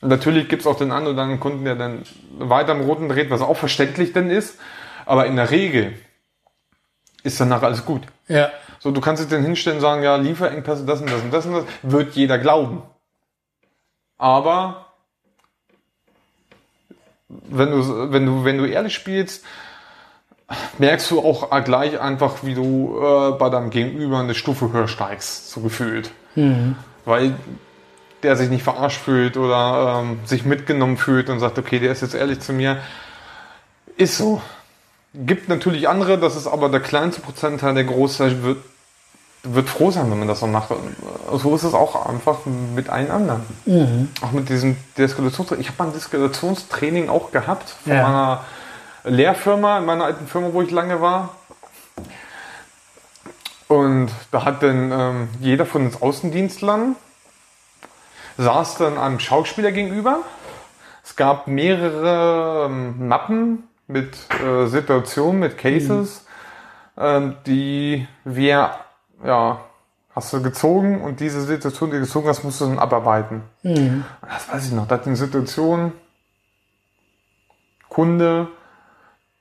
[0.00, 2.02] Natürlich gibt's auch den einen oder anderen Kunden, der dann
[2.38, 4.58] weiter am Roten dreht, was auch verständlich denn ist.
[5.06, 5.96] Aber in der Regel
[7.22, 8.02] ist danach alles gut.
[8.26, 8.50] Ja.
[8.80, 11.46] So, du kannst dich dann hinstellen und sagen, ja, Lieferengpässe, das und das und das
[11.46, 12.82] und das, wird jeder glauben.
[14.18, 14.86] Aber
[17.28, 19.44] wenn du, wenn du, wenn du ehrlich spielst,
[20.78, 25.50] merkst du auch gleich einfach, wie du äh, bei deinem Gegenüber eine Stufe höher steigst,
[25.50, 26.10] so gefühlt.
[27.04, 27.34] Weil
[28.22, 32.00] der sich nicht verarscht fühlt oder ähm, sich mitgenommen fühlt und sagt, okay, der ist
[32.02, 32.78] jetzt ehrlich zu mir.
[33.96, 34.40] Ist so.
[35.14, 38.56] Gibt natürlich andere, das ist aber der kleinste Prozentteil, der Großteil wird,
[39.44, 40.70] wird froh sein, wenn man das so macht.
[40.72, 42.38] Und So ist es auch einfach
[42.74, 44.08] mit allen anderen.
[44.22, 45.60] Auch mit diesem Deeskalationstraining.
[45.60, 48.02] Ich habe mal ein Deeskalationstraining auch gehabt von Ja.
[48.02, 48.40] meiner
[49.04, 51.36] Lehrfirma, in meiner alten Firma, wo ich lange war.
[53.68, 56.96] Und da hat dann ähm, jeder von uns Außendienstlern
[58.36, 60.18] saß dann einem Schauspieler gegenüber.
[61.02, 66.26] Es gab mehrere ähm, Mappen mit äh, Situationen, mit Cases,
[66.96, 68.70] ähm, die wir,
[69.24, 69.60] ja,
[70.14, 73.42] hast du gezogen und diese Situation, die du gezogen hast, musst du dann abarbeiten.
[74.22, 74.86] Das weiß ich noch.
[74.86, 75.92] Da hat eine Situation,
[77.88, 78.48] Kunde,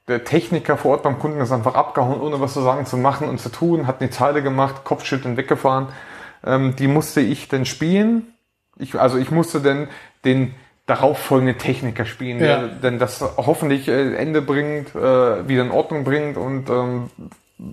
[0.08, 3.30] der Techniker vor Ort beim Kunden ist einfach abgehauen, ohne was zu sagen, zu machen
[3.30, 5.88] und zu tun, hat eine Zeile gemacht, Kopfschütteln weggefahren.
[6.46, 8.34] Ähm, die musste ich dann spielen.
[8.78, 9.88] Ich, also ich musste dann
[10.26, 10.54] den
[10.88, 12.58] darauffolgenden Techniker spielen, Ja.
[12.58, 17.10] der denn das hoffentlich äh, Ende bringt, äh, wieder in Ordnung bringt und ähm,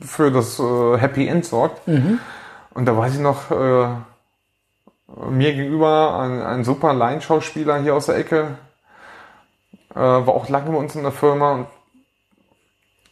[0.02, 1.80] für das äh, Happy End sorgt.
[2.72, 4.04] Und da weiß ich noch, mir
[5.52, 8.58] gegenüber ein, ein super Laienschauspieler hier aus der Ecke,
[9.92, 11.66] war auch lange bei uns in der Firma und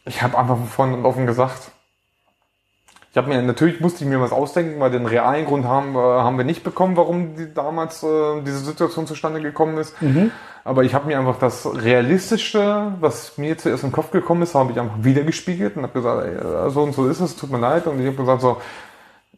[0.09, 1.71] ich habe einfach von vorne und offen gesagt,
[3.11, 5.99] ich habe mir natürlich musste ich mir was ausdenken, weil den realen Grund haben, äh,
[5.99, 9.95] haben wir nicht bekommen, warum die, damals äh, diese Situation zustande gekommen ist.
[10.63, 14.71] Aber ich habe mir einfach das Realistischste, was mir zuerst im Kopf gekommen ist, habe
[14.71, 17.59] ich einfach wiedergespiegelt und habe gesagt, ey, äh, so und so ist es, tut mir
[17.59, 17.87] leid.
[17.87, 18.57] Und ich habe gesagt, so,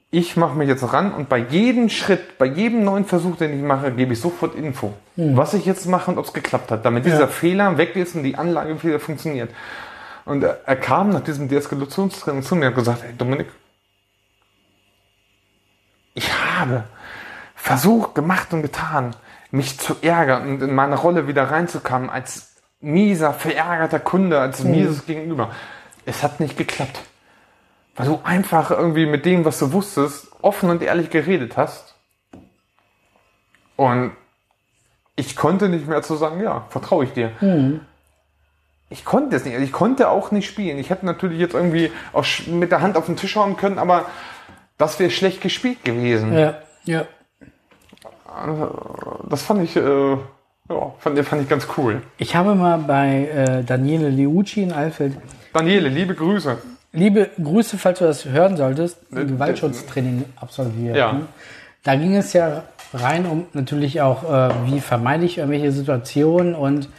[0.09, 3.63] ich mache mich jetzt ran und bei jedem Schritt, bei jedem neuen Versuch, den ich
[3.63, 7.05] mache, gebe ich sofort Info, was ich jetzt mache und ob es geklappt hat, damit
[7.05, 9.49] dieser Fehler weg ist und die Anlage wieder funktioniert.
[10.25, 13.47] Und er, er kam nach diesem Deeskalationstraining zu mir und gesagt, hey Dominik,
[16.13, 16.83] ich habe
[17.55, 19.15] versucht, gemacht und getan,
[19.51, 25.05] mich zu ärgern und in meine Rolle wieder reinzukommen als mieser, verärgerter Kunde, als mieses
[25.05, 25.51] Gegenüber.
[26.05, 26.99] Es hat nicht geklappt.
[27.95, 31.95] Weil du einfach irgendwie mit dem, was du wusstest, offen und ehrlich geredet hast.
[33.75, 34.13] Und
[35.15, 37.31] ich konnte nicht mehr zu sagen, ja, vertraue ich dir.
[38.91, 39.57] Ich konnte es nicht.
[39.57, 40.77] Ich konnte auch nicht spielen.
[40.77, 44.05] Ich hätte natürlich jetzt irgendwie auch mit der Hand auf den Tisch hauen können, aber
[44.77, 46.37] das wäre schlecht gespielt gewesen.
[46.37, 46.55] Ja.
[46.83, 47.05] Ja.
[49.29, 52.01] Das fand ich, äh, ja, fand, fand ich ganz cool.
[52.17, 55.17] Ich habe mal bei äh, Daniele Liucci in Alfeld
[55.53, 56.57] Daniele, liebe Grüße.
[56.93, 60.95] Liebe Grüße, falls du das hören solltest, ein Gewaltschutztraining absolviert.
[60.95, 61.13] Ja.
[61.13, 61.27] Ne?
[61.83, 66.89] Da ging es ja rein um natürlich auch, äh, wie vermeide ich irgendwelche Situationen und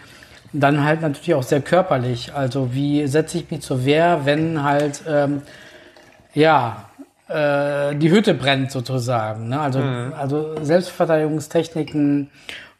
[0.52, 2.32] dann halt natürlich auch sehr körperlich.
[2.34, 5.42] Also wie setze ich mich zur Wehr, wenn halt, ähm,
[6.34, 6.88] ja,
[7.28, 9.48] äh, die Hütte brennt sozusagen.
[9.48, 9.60] Ne?
[9.60, 9.80] Also,
[10.18, 12.30] also Selbstverteidigungstechniken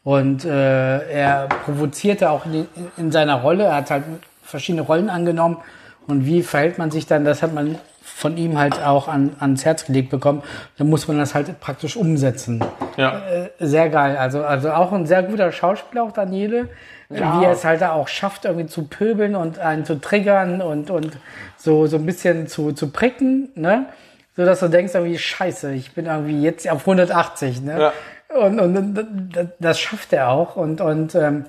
[0.03, 3.63] und äh, er provozierte auch in, in seiner Rolle.
[3.65, 4.03] Er hat halt
[4.41, 5.57] verschiedene Rollen angenommen.
[6.05, 7.23] Und wie verhält man sich dann?
[7.23, 10.43] Das hat man von ihm halt auch an, ans Herz gelegt bekommen.
[10.77, 12.63] Dann muss man das halt praktisch umsetzen.
[12.97, 13.19] Ja.
[13.19, 14.17] Äh, sehr geil.
[14.17, 16.69] Also, also auch ein sehr guter Schauspieler, auch Daniele.
[17.15, 17.39] Ja.
[17.39, 21.17] Wie er es halt auch schafft, irgendwie zu pöbeln und einen zu triggern und, und
[21.57, 23.87] so, so ein bisschen zu, zu pricken, ne?
[24.35, 27.79] So dass du denkst, irgendwie, scheiße, ich bin irgendwie jetzt auf 180, ne?
[27.79, 27.93] Ja.
[28.35, 30.55] Und, und das- schafft er auch.
[30.55, 31.45] Und, und ähm,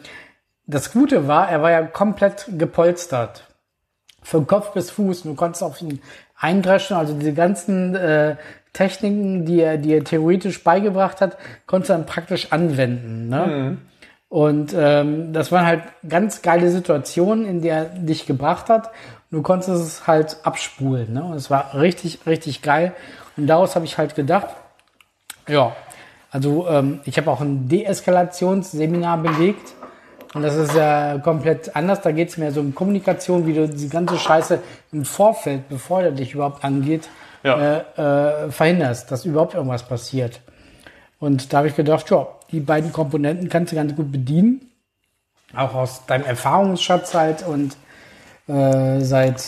[0.67, 3.45] das Gute war, er war ja komplett gepolstert.
[4.23, 5.23] Von Kopf bis Fuß.
[5.23, 6.01] Du konntest auf ihn
[6.39, 6.97] eindreschen.
[6.97, 8.37] Also diese ganzen äh,
[8.75, 13.29] Techniken, die er, die er theoretisch beigebracht hat, konntest du dann praktisch anwenden.
[13.29, 13.79] Ne?
[14.35, 18.91] Und ähm, das waren halt ganz geile Situationen, in der er dich gebracht hat.
[19.31, 21.13] Du konntest es halt abspulen.
[21.13, 21.23] Ne?
[21.23, 22.95] Und es war richtig, richtig geil.
[23.37, 24.49] Und daraus habe ich halt gedacht,
[25.47, 25.77] ja,
[26.33, 29.73] also ähm, ich habe auch ein Deeskalationsseminar belegt.
[30.35, 32.01] Und das ist ja komplett anders.
[32.01, 34.59] Da geht es mehr so um Kommunikation, wie du die ganze Scheiße
[34.91, 37.09] im Vorfeld, bevor der dich überhaupt angeht,
[37.45, 37.85] Ja.
[37.97, 40.41] äh, äh, verhinderst, dass überhaupt irgendwas passiert.
[41.21, 44.61] Und da habe ich gedacht, ja, die beiden Komponenten kannst du ganz gut bedienen.
[45.55, 47.77] Auch aus deinem Erfahrungsschatz halt und
[48.47, 49.43] äh, seit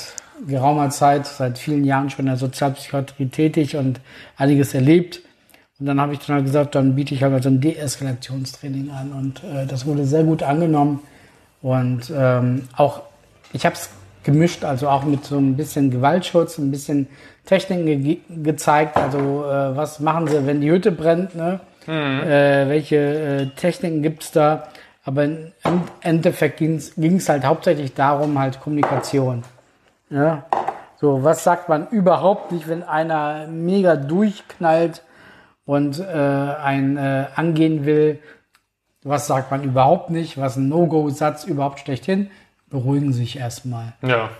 [0.46, 4.00] geraumer Zeit, seit vielen Jahren schon in der Sozialpsychiatrie tätig und
[4.36, 5.20] einiges erlebt.
[5.78, 9.12] Und dann habe ich dann halt gesagt, dann biete ich halt so ein Deeskalationstraining an
[9.12, 11.00] und äh, das wurde sehr gut angenommen.
[11.62, 13.02] Und ähm, auch,
[13.52, 13.90] ich habe es
[14.24, 17.06] gemischt, also auch mit so ein bisschen Gewaltschutz, ein bisschen
[17.44, 18.96] Techniken ge gezeigt.
[18.96, 21.60] Also äh, was machen sie, wenn die Hütte brennt, ne?
[21.88, 24.68] Äh, welche äh, Techniken gibt's da?
[25.04, 25.52] Aber im
[26.00, 29.44] Endeffekt ging es halt hauptsächlich darum, halt Kommunikation.
[30.10, 30.44] Ja.
[31.00, 35.02] So, was sagt man überhaupt nicht, wenn einer mega durchknallt
[35.64, 38.18] und äh, ein äh, angehen will?
[39.04, 40.38] Was sagt man überhaupt nicht?
[40.38, 42.30] Was ein No-Go-Satz überhaupt schlechthin?
[42.68, 43.92] Beruhigen Sie sich erstmal.
[44.02, 44.30] Ja.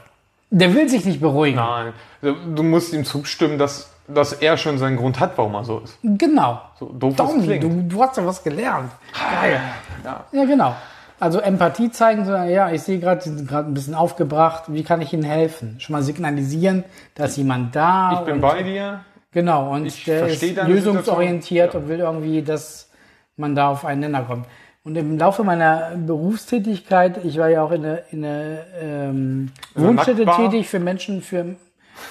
[0.50, 1.56] Der will sich nicht beruhigen.
[1.56, 1.92] Nein.
[2.22, 5.98] Du musst ihm zustimmen, dass, dass er schon seinen Grund hat, warum er so ist.
[6.02, 6.60] Genau.
[6.78, 7.62] So doof Domi, klingt.
[7.64, 8.90] du, du hast ja was gelernt.
[9.12, 9.60] Geil.
[10.04, 10.24] Ja.
[10.32, 10.74] Ja, genau.
[11.18, 14.64] Also Empathie zeigen, ja, ich sehe gerade, Sie sind gerade ein bisschen aufgebracht.
[14.68, 15.76] Wie kann ich Ihnen helfen?
[15.80, 18.12] Schon mal signalisieren, da ist jemand da.
[18.20, 19.00] Ich bin bei dir.
[19.32, 21.82] Genau, und Ich der ist lösungsorientiert Situation.
[21.82, 22.90] und will irgendwie, dass
[23.36, 24.46] man da auf einen Nenner kommt.
[24.84, 29.88] Und im Laufe meiner Berufstätigkeit, ich war ja auch in der, in der ähm, Also
[29.88, 31.56] Wohnstätte tätig für Menschen für,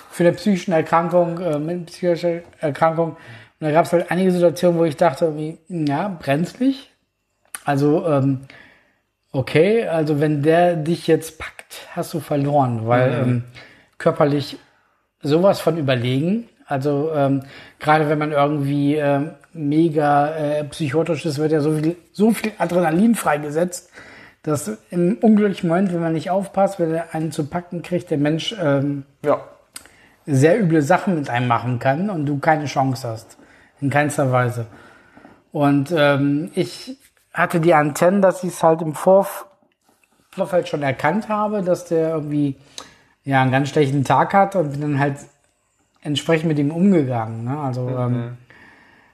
[0.10, 3.12] für eine psychische Erkrankung, äh, mit psychischer Erkrankung.
[3.12, 3.18] Und
[3.68, 6.92] da gab es halt einige Situationen, wo ich dachte, irgendwie, ja, brenzlig.
[7.64, 8.42] Also, ähm,
[9.32, 13.44] okay, also wenn der dich jetzt packt, hast du verloren, weil ähm,
[13.98, 14.58] körperlich
[15.22, 16.48] sowas von überlegen.
[16.68, 17.44] Also ähm,
[17.80, 22.52] gerade wenn man irgendwie ähm, mega äh, psychotisch ist, wird ja so viel, so viel
[22.58, 23.92] Adrenalin freigesetzt,
[24.44, 28.18] dass im unglücklichen Moment, wenn man nicht aufpasst, wenn er einen zu packen kriegt, der
[28.18, 29.42] Mensch ähm, Ja.
[30.26, 33.38] Sehr üble Sachen mit einem machen kann und du keine Chance hast.
[33.82, 34.68] In keinster Weise.
[35.52, 36.98] Und ähm, ich
[37.34, 39.46] hatte die Antennen, dass ich es halt im Vorf
[40.32, 42.58] Vorfeld schon erkannt habe, dass der irgendwie
[43.24, 45.18] ja einen ganz schlechten Tag hat und bin dann halt
[46.02, 47.46] entsprechend mit ihm umgegangen.
[47.46, 47.58] Ne?
[47.58, 48.38] Also ähm,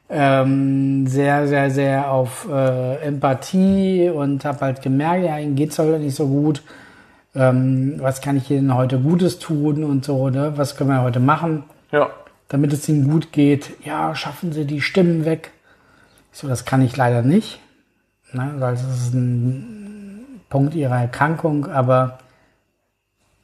[0.10, 6.00] ähm, sehr, sehr, sehr auf äh, Empathie und habe halt gemerkt, ja, ihm geht's heute
[6.00, 6.63] nicht so gut.
[7.34, 10.54] Ähm, was kann ich Ihnen heute Gutes tun und so, ne?
[10.58, 12.10] Was können wir heute machen, Ja.
[12.50, 13.72] damit es Ihnen gut geht?
[13.86, 15.52] Ja, schaffen Sie die Stimmen weg.
[16.34, 17.60] Ich so, das kann ich leider nicht,
[18.34, 18.54] ne?
[18.58, 22.20] weil das ist ein Punkt Ihrer Erkrankung, aber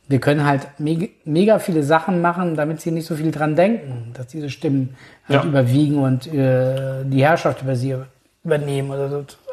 [0.10, 4.12] wir können halt mega, mega viele Sachen machen, damit Sie nicht so viel dran denken,
[4.13, 4.95] dass diese Stimmen
[5.28, 5.50] halt Ja.
[5.50, 7.95] überwiegen und äh, die Herrschaft über Sie
[8.43, 9.47] übernehmen oder sozusagen.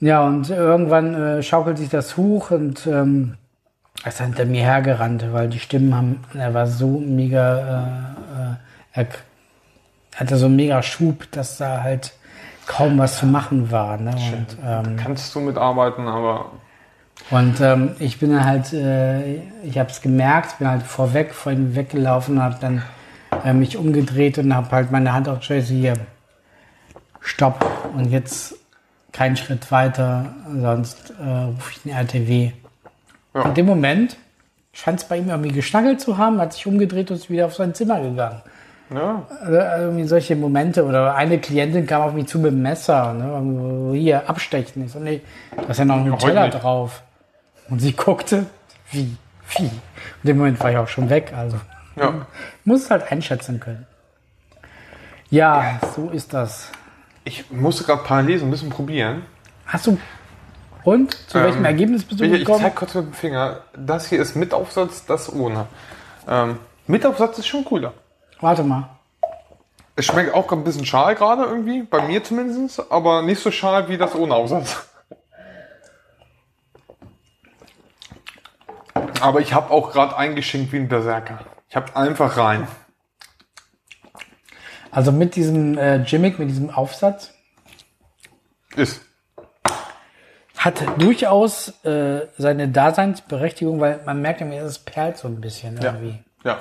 [0.00, 3.36] Ja, und irgendwann äh, schaukelt sich das hoch und ähm,
[4.04, 8.56] er ist hinter mir hergerannt, weil die Stimmen haben, er war so mega,
[8.94, 9.08] äh, äh, er
[10.16, 12.12] hatte so einen mega Schub, dass da halt
[12.66, 13.96] kaum was zu machen war.
[13.96, 14.10] Ne?
[14.10, 16.52] Und, ähm, Kannst du mitarbeiten, aber
[17.30, 21.52] und ähm, ich bin dann halt, äh, ich habe es gemerkt, bin halt vorweg, vor
[21.52, 22.82] ihm weggelaufen, habe dann
[23.44, 25.94] äh, mich umgedreht und habe halt meine Hand auf Tracy hier,
[27.20, 28.54] stopp und jetzt
[29.12, 30.26] keinen Schritt weiter,
[30.60, 32.52] sonst äh, rufe ich den RTW.
[33.34, 33.42] Ja.
[33.42, 34.16] In dem Moment
[34.72, 37.54] scheint es bei ihm irgendwie geschnackelt zu haben, hat sich umgedreht und ist wieder auf
[37.54, 38.42] sein Zimmer gegangen.
[38.94, 39.22] ja.
[39.40, 39.52] Also
[39.84, 40.84] irgendwie solche Momente.
[40.84, 43.12] Oder eine Klientin kam auf mich zu mit dem Messer.
[43.14, 43.92] Ne?
[43.98, 44.84] Hier, abstechen.
[44.86, 45.20] Ich so, nee,
[45.56, 47.02] da ist ja noch ein Teller drauf.
[47.68, 48.46] Und sie guckte,
[48.90, 49.16] wie,
[49.56, 49.64] wie.
[49.64, 49.70] In
[50.24, 51.32] dem Moment war ich auch schon weg.
[51.36, 51.56] Also
[51.96, 52.26] Ja.
[52.64, 53.86] muss es halt einschätzen können.
[55.30, 56.70] Ja, so ist das.
[57.28, 59.26] Ich musste gerade parallel so ein bisschen probieren.
[59.66, 59.98] Hast du.
[60.82, 61.12] Und?
[61.28, 62.62] Zu welchem Ähm, Ergebnis bist du Ich, ich gekommen?
[62.62, 63.60] zeig kurz mit dem Finger.
[63.76, 65.66] Das hier ist mit Aufsatz, das ohne.
[66.26, 67.92] Ähm, mit Aufsatz ist schon cooler.
[68.40, 68.88] Warte mal.
[69.94, 73.90] Es schmeckt auch ein bisschen schal gerade irgendwie, bei mir zumindest, aber nicht so schal
[73.90, 74.88] wie das ohne Aufsatz.
[79.20, 81.40] Aber ich habe auch gerade eingeschenkt wie ein Berserker.
[81.68, 82.66] Ich habe einfach rein.
[84.90, 87.34] Also mit diesem äh, Gimmick, mit diesem Aufsatz,
[88.74, 89.02] Ist.
[90.56, 96.18] hat durchaus äh, seine Daseinsberechtigung, weil man merkt irgendwie, es perlt so ein bisschen irgendwie.
[96.44, 96.58] Ja.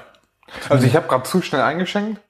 [0.69, 2.21] Also ich habe gerade zu schnell eingeschenkt.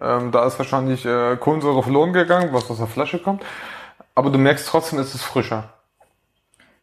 [0.00, 3.42] Ähm, da ist wahrscheinlich äh, Kohlensäure verloren gegangen, was aus der Flasche kommt.
[4.14, 5.72] Aber du merkst trotzdem, es ist frischer.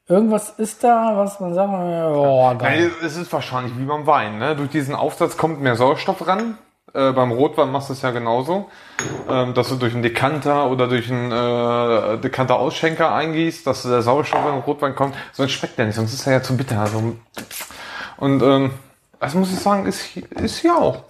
[0.08, 2.92] Irgendwas ist da, was man sagt, oh, geil.
[2.92, 4.38] Nein, es ist wahrscheinlich wie beim Wein.
[4.38, 4.56] Ne?
[4.56, 6.58] Durch diesen Aufsatz kommt mehr Sauerstoff ran.
[6.96, 8.70] Äh, beim Rotwein machst du es ja genauso.
[9.30, 14.46] Ähm, dass du durch einen Dekanter oder durch einen äh, Dekanter-Ausschenker eingießt, dass der Sauerstoff
[14.46, 15.14] in den Rotwein kommt.
[15.34, 16.80] Sonst schmeckt der nicht, sonst ist er ja zu bitter.
[16.80, 17.16] Also,
[18.18, 18.72] und ähm,
[19.20, 21.04] das muss ich sagen, ist, ist hier auch.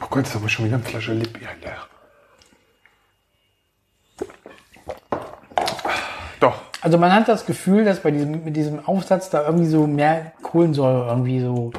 [0.00, 1.76] Oh Gott, jetzt habe ich schon wieder eine Flasche Lippbier leer.
[1.76, 1.95] Doch.
[6.86, 10.30] Also man hat das Gefühl, dass bei diesem, mit diesem Aufsatz da irgendwie so mehr
[10.40, 11.72] Kohlensäure irgendwie so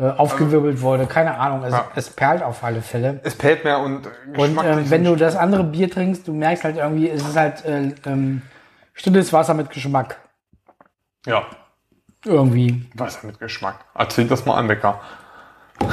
[0.00, 1.06] äh, aufgewirbelt wurde.
[1.06, 1.86] Keine Ahnung, es, Ja.
[1.94, 3.20] es perlt auf alle Fälle.
[3.22, 6.76] Es pellt mehr und Und ähm, wenn du das andere Bier trinkst, du merkst halt
[6.76, 8.42] irgendwie, es ist halt äh, ähm,
[8.94, 10.18] stilles Wasser mit Geschmack.
[11.24, 11.46] Ja,
[12.24, 12.84] Irgendwie.
[12.94, 13.84] Wasser mit Geschmack.
[13.94, 15.00] Erzähl das mal an, Becker.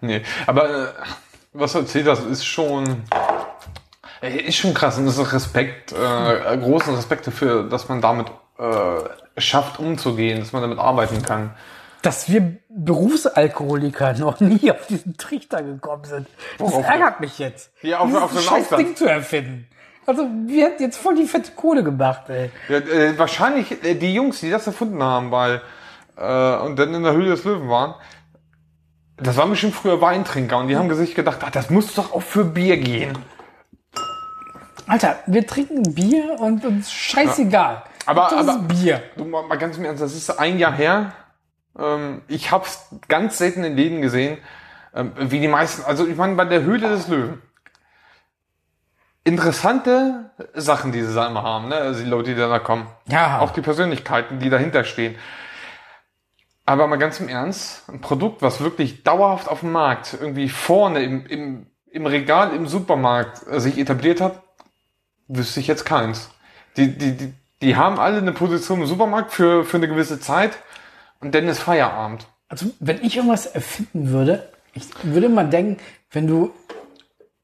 [0.00, 0.86] nee, aber äh,
[1.52, 3.02] was erzählt hast, ist schon...
[4.28, 9.40] Ist schon krass und das ist Respekt, äh, großen Respekt dafür, dass man damit äh,
[9.40, 11.54] schafft umzugehen, dass man damit arbeiten kann.
[12.02, 16.26] Dass wir Berufsalkoholiker noch nie auf diesen Trichter gekommen sind.
[16.58, 17.70] Das Worauf ärgert mich jetzt.
[17.82, 18.68] Ja, auf- auf den scheiß.
[18.70, 19.66] Ding zu erfinden.
[20.06, 22.50] Also, wir hätten jetzt voll die fette Kohle gemacht, ey.
[22.68, 25.62] Ja, äh, wahrscheinlich äh, die Jungs, die das erfunden haben, weil
[26.18, 27.94] äh, und dann in der Höhle des Löwen waren,
[29.16, 32.22] das waren bestimmt früher Weintrinker und die haben sich gedacht, ach, das muss doch auch
[32.22, 33.16] für Bier gehen.
[34.86, 37.84] Alter, wir trinken Bier und uns scheißegal.
[38.06, 39.02] Aber- das aber- ist Bier.
[39.16, 41.12] Du, mal, ganz im Ernst, das ist ein Jahr her.
[41.78, 44.38] Ähm, ich hab's ganz selten in Läden gesehen,
[44.94, 47.42] ähm, wie die meisten, also ich meine bei der Höhle des Löwen.
[49.24, 51.76] Interessante Sachen, die sie da immer haben, ne?
[51.76, 52.86] Also die Leute, die da kommen.
[53.06, 53.40] Ja.
[53.40, 55.16] Auch die Persönlichkeiten, die dahinter stehen.
[56.66, 61.02] Aber mal ganz im Ernst, ein Produkt, was wirklich dauerhaft auf dem Markt, irgendwie vorne
[61.02, 64.42] im, im, im Regal im Supermarkt äh, sich etabliert hat,
[65.28, 66.30] wüsste ich jetzt keins.
[66.76, 67.32] Die, die, die,
[67.62, 70.58] die haben alle eine Position im Supermarkt für, für eine gewisse Zeit
[71.20, 72.26] und dann ist Feierabend.
[72.48, 75.78] Also, wenn ich irgendwas erfinden würde, ich würde mal denken,
[76.10, 76.50] wenn du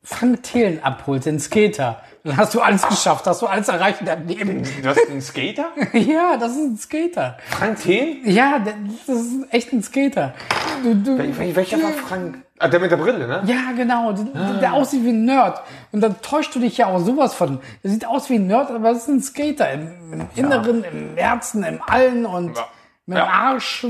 [0.02, 4.06] Frank Thelen abholst, den Skater, dann hast du alles geschafft, hast du alles erreicht in
[4.06, 4.62] deinem Leben.
[4.82, 5.68] Du hast einen Skater?
[5.92, 7.38] ja, das ist ein Skater.
[7.50, 8.18] Frank Thien?
[8.24, 8.58] Ja,
[9.06, 10.34] das ist echt ein Skater.
[10.82, 12.38] Du, du, Wel- Welcher war Frank?
[12.62, 13.42] Ah, der mit der Brille, ne?
[13.46, 15.62] ja, genau, der, der aussieht wie ein Nerd.
[15.92, 17.58] Und dann täuscht du dich ja auch sowas von.
[17.82, 19.72] Der sieht aus wie ein Nerd, aber es ist ein Skater.
[19.72, 22.64] Im, im Inneren, im Herzen, im Allen und Ja.
[23.06, 23.26] mit dem Ja.
[23.28, 23.86] Arsch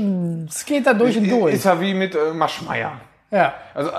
[0.49, 1.53] Skater durch und durch.
[1.53, 2.93] Ist er wie mit äh, Maschmeyer.
[3.31, 3.53] Ja.
[3.73, 3.93] Also, äh,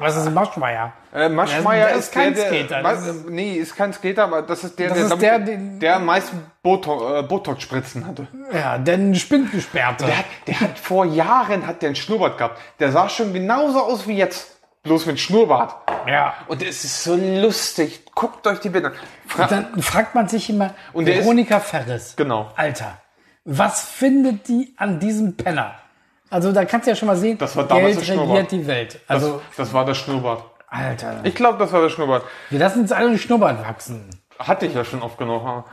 [0.00, 0.92] Was ist ein Maschmeier?
[1.14, 4.24] Äh, Maschmeyer Der ist, ist kein der, der, Skater, Was, das nee, ist kein Skater,
[4.24, 8.06] aber das ist der, Das der, ist der, den- der am meisten Botox, äh, Botox-Spritzen
[8.06, 8.26] hatte.
[8.52, 10.04] Ja, denn Spindgesperrte.
[10.06, 12.58] Der hat, der hat vor Jahren hat der einen Schnurrbart gehabt.
[12.80, 14.54] Der sah schon genauso aus wie jetzt.
[14.84, 15.74] Bloß mit Schnurrbart.
[16.06, 16.34] Ja.
[16.46, 18.04] Und es ist so lustig.
[18.14, 18.92] Guckt euch die Bilder.
[19.26, 22.14] Fra Dann fragt man sich immer, Und der ist- Veronika Ferris.
[22.16, 22.50] Genau.
[22.56, 22.96] Alter,
[23.44, 25.74] was findet die an diesem Penner?
[26.30, 28.66] Also da kannst du ja schon mal sehen, Das war damals Geld das regiert die
[28.66, 28.94] Welt.
[29.06, 30.44] das, Also, das war der Schnurrbart.
[30.68, 32.24] Alter, Ich glaube, das war der Schnurrbart.
[32.50, 34.10] wir lassen uns alle einen Schnurrbart wachsen.
[34.38, 35.64] Hatte ich ja schon oft genug.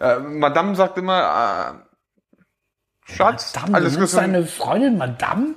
[0.00, 1.82] Äh, Madame sagt immer,
[3.08, 5.54] äh, Schatz, Madame, alles du deine Freundin Madame?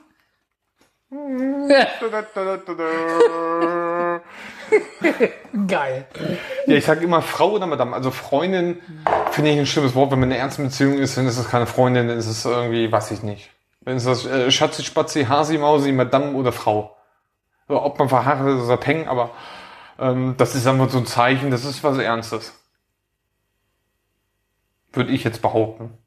[5.68, 6.06] Geil.
[6.66, 7.96] Ja, ich sage immer Frau oder Madame.
[7.96, 8.82] Also Freundin
[9.32, 10.12] finde ich ein schlimmes Wort.
[10.12, 12.46] Wenn man in einer ernsten Beziehung ist, dann ist es keine Freundin, dann ist es
[12.46, 13.52] irgendwie, weiß ich nicht.
[13.86, 16.98] Dann ist das äh, Schatzi, Spatzi, Hasi, Mausi, Madame oder Frau.
[17.68, 19.32] So, ob man verheiratet ist oder Peng, aber
[20.00, 22.54] ähm, das ist einfach so ein Zeichen, das ist was Ernstes.
[24.92, 25.98] Würde ich jetzt behaupten.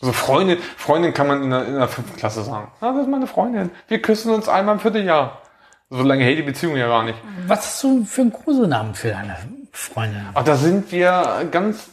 [0.00, 2.70] Also Freundin, Freundin kann man in der, in der fünften Klasse sagen.
[2.80, 3.70] Ah, das ist meine Freundin.
[3.88, 5.42] Wir küssen uns einmal im Vierteljahr.
[5.90, 7.18] So lange hält die Beziehung ja gar nicht.
[7.46, 9.36] Was hast du für einen Kosenamen für deine
[9.72, 10.26] Freundin?
[10.32, 11.90] Ach, da sind wir ganz,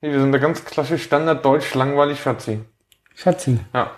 [0.00, 2.64] nee, wir sind da ganz klassisch Standard Deutsch langweilig Schatzi.
[3.14, 3.60] Schatzi.
[3.74, 3.90] Ja.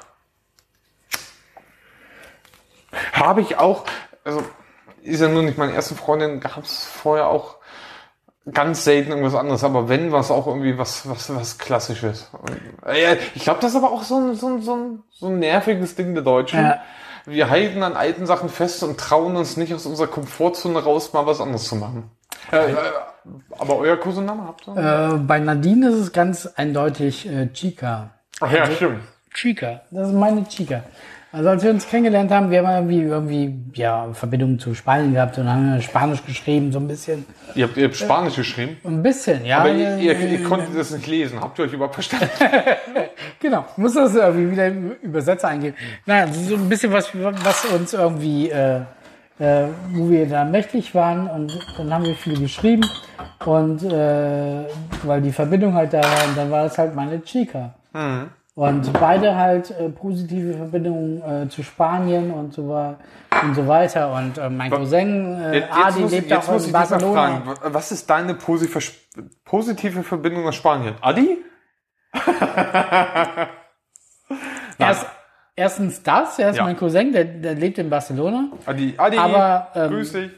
[3.14, 3.84] Habe ich auch,
[4.24, 4.42] also
[5.02, 7.56] ist ja nur nicht meine erste Freundin, gab es vorher auch
[8.52, 12.28] ganz selten irgendwas anderes, aber wenn, was auch irgendwie was, was, was Klassisches.
[12.32, 12.50] Und,
[12.86, 15.38] äh, ich glaube, das ist aber auch so ein, so ein, so ein, so ein
[15.38, 16.60] nerviges Ding der Deutschen.
[16.60, 16.82] Ja.
[17.24, 21.24] Wir halten an alten Sachen fest und trauen uns nicht aus unserer Komfortzone raus, mal
[21.24, 22.10] was anderes zu machen.
[22.52, 22.76] Äh, äh,
[23.58, 24.76] aber euer Kosename habt ihr?
[25.14, 28.10] Äh, bei Nadine ist es ganz eindeutig Chica.
[28.40, 29.02] Ach ja, stimmt.
[29.32, 29.80] Chica.
[29.90, 30.82] Das ist meine Chica.
[31.34, 35.36] Also als wir uns kennengelernt haben, wir haben irgendwie, irgendwie ja, Verbindung zu Spanien gehabt
[35.36, 37.26] und haben Spanisch geschrieben, so ein bisschen.
[37.56, 39.58] Ihr habt, ihr habt Spanisch geschrieben, Ein bisschen, ja.
[39.58, 41.40] aber ihr, ihr, äh, ihr konntet das nicht lesen.
[41.40, 42.28] Habt ihr euch überhaupt verstanden?
[43.40, 45.76] Genau, muss das irgendwie wieder im Übersetzer eingeben.
[46.06, 48.80] Naja, so ein bisschen was, was uns irgendwie, äh,
[49.38, 52.86] äh, wo wir da mächtig waren und dann haben wir viel geschrieben
[53.44, 54.64] und äh,
[55.02, 57.74] weil die Verbindung halt da war und dann war das halt meine Chica.
[58.56, 62.62] Und beide halt äh, positive Verbindungen äh, zu Spanien und so,
[63.42, 64.12] und so weiter.
[64.14, 67.12] Und äh, mein Cousin äh, Jetzt, Adi muss, lebt jetzt auch muss in ich Barcelona.
[67.14, 68.80] fragen, wa- was ist deine positive,
[69.44, 70.94] positive Verbindung nach Spanien?
[71.00, 71.38] Adi?
[74.78, 75.06] Erst,
[75.56, 76.64] erstens das, er ist Ja.
[76.64, 78.48] mein Cousin, der, der lebt in Barcelona.
[78.66, 80.30] Adi, Adi, Aber, ähm, grüß dich.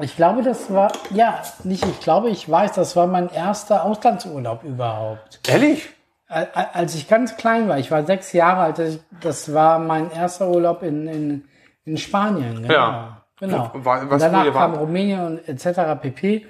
[0.00, 4.64] Ich glaube, das war, ja, nicht ich glaube, ich weiß, das war mein erster Auslandsurlaub
[4.64, 5.40] überhaupt.
[5.46, 5.90] Ehrlich?
[6.32, 10.10] Al- al- Als ich ganz klein war, ich war sechs Jahre alt, das- war mein
[10.10, 11.44] erster Urlaub in, in,
[11.84, 12.62] in Spanien.
[12.62, 12.72] Genau.
[12.74, 13.22] Ja.
[13.40, 13.70] Genau.
[13.74, 14.80] Wo- wa- was, danach kam wart?
[14.80, 16.00] Rumänien und etc.
[16.00, 16.46] pp.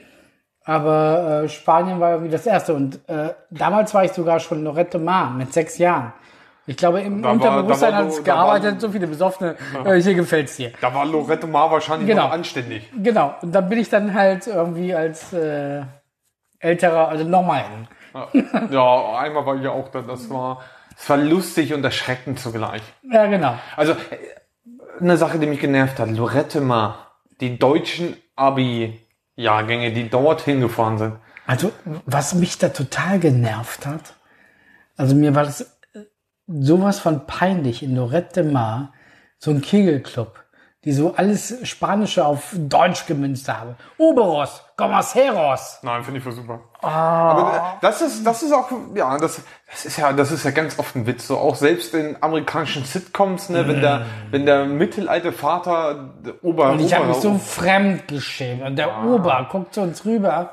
[0.64, 2.74] Aber äh, Spanien war irgendwie das erste.
[2.74, 6.12] Und äh, damals war ich sogar schon Lorette Mar mit sechs Jahren.
[6.66, 9.08] Ich glaube, im Da war- Unterbewusstsein da war hat es da war- gearbeitet, so viele
[9.08, 10.70] Besoffene, äh, hier gefällt's dir.
[10.80, 12.26] Da war Lorette Mar wahrscheinlich Genau.
[12.26, 12.88] noch anständig.
[12.96, 15.82] Genau, und dann bin ich dann halt irgendwie als äh,
[16.60, 17.88] älterer, also nochmal hin.
[18.70, 20.02] Ja, einmal war ich ja auch da.
[20.02, 20.62] Das war,
[20.96, 22.82] es war lustig und erschreckend zugleich.
[23.10, 23.58] Ja, genau.
[23.76, 23.94] Also,
[25.00, 26.10] eine Sache, die mich genervt hat.
[26.10, 27.16] Lorette Mar.
[27.40, 31.16] Die deutschen Abi-Jahrgänge, die dort hingefahren sind.
[31.46, 31.72] Also,
[32.06, 34.14] was mich da total genervt hat,
[34.96, 35.62] also mir war das
[35.94, 36.04] äh,
[36.46, 38.92] sowas von peinlich in Lorette Mar,
[39.38, 40.44] so ein Kegelclub,
[40.84, 43.76] die so alles Spanische auf Deutsch gemünzt haben.
[43.98, 45.78] Oberos, Comaseros.
[45.82, 46.60] Nein, finde ich voll super.
[46.82, 47.30] Ah.
[47.30, 50.78] Aber das ist, das ist auch, ja, das, das ist ja, das ist ja ganz
[50.78, 51.28] oft ein Witz.
[51.28, 56.70] So auch selbst in amerikanischen Sitcoms, ne, wenn der, wenn der mittelalte Vater der Ober,
[56.70, 58.62] Und ich habe mich so fremd geschämt.
[58.62, 60.50] Und der Ober guckt zu uns rüber,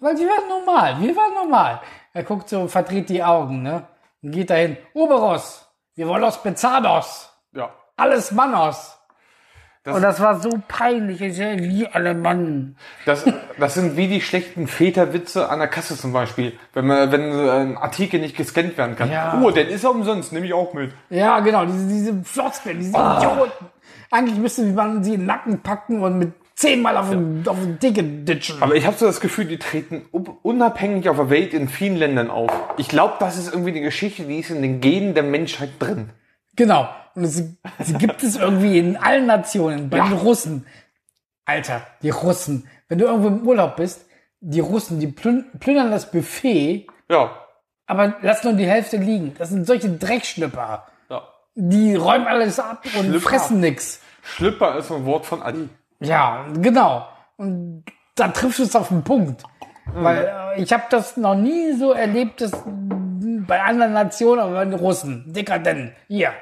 [0.00, 1.80] weil wir waren normal, wir waren normal.
[2.12, 3.86] Er guckt so, verdreht die Augen, ne?
[4.22, 7.30] Und geht dahin, Oberos, wir wollen los Pezados.
[7.52, 8.98] ja, Alles Mannos.
[9.84, 11.20] Das- und das war so peinlich.
[11.20, 12.74] Ich wie alle Mann.
[13.04, 13.24] das,
[13.58, 16.54] das sind wie die schlechten Väterwitze an der Kasse zum Beispiel.
[16.72, 19.10] Wenn man, wenn ein Artikel nicht gescannt werden kann.
[19.10, 19.38] Ja.
[19.44, 20.92] Oh, den ist er umsonst, nehme ich auch mit.
[21.10, 23.66] Ja, genau, diese, diese Floskeln, diese Idioten.
[24.10, 27.78] Eigentlich müsste man sie in den Nacken packen und mit zehnmal auf den, auf den
[27.78, 28.62] Dicke ditchen.
[28.62, 31.96] Aber ich habe so das Gefühl, die treten un- unabhängig auf der Welt in vielen
[31.96, 32.50] Ländern auf.
[32.78, 36.10] Ich glaube, das ist irgendwie eine Geschichte, die ist in den Genen der Menschheit drin.
[36.56, 36.88] Genau.
[37.14, 37.42] Und es,
[37.78, 39.88] es gibt es irgendwie in allen Nationen.
[39.90, 40.04] Bei Ja.
[40.08, 40.66] den Russen.
[41.44, 42.68] Alter, die Russen.
[42.88, 44.06] Wenn du irgendwo im Urlaub bist,
[44.40, 47.30] die Russen, die plün plündern das Buffet, Ja,
[47.86, 49.34] aber lassen nur die Hälfte liegen.
[49.38, 50.86] Das sind solche Dreckschnipper.
[51.10, 51.22] ja.
[51.54, 53.20] Die räumen alles ab und Schlüpper.
[53.28, 54.00] fressen nix.
[54.22, 55.68] Schlüpper ist ein Wort von Adi.
[56.00, 57.06] Ja, genau.
[57.36, 57.84] Und
[58.16, 59.42] da triffst du es auf den Punkt.
[59.92, 60.24] Weil
[60.56, 62.52] äh, ich habe das noch nie so erlebt, dass
[63.46, 65.92] bei anderen Nationen, aber bei den Russen, dekadent.
[66.08, 66.32] Hier.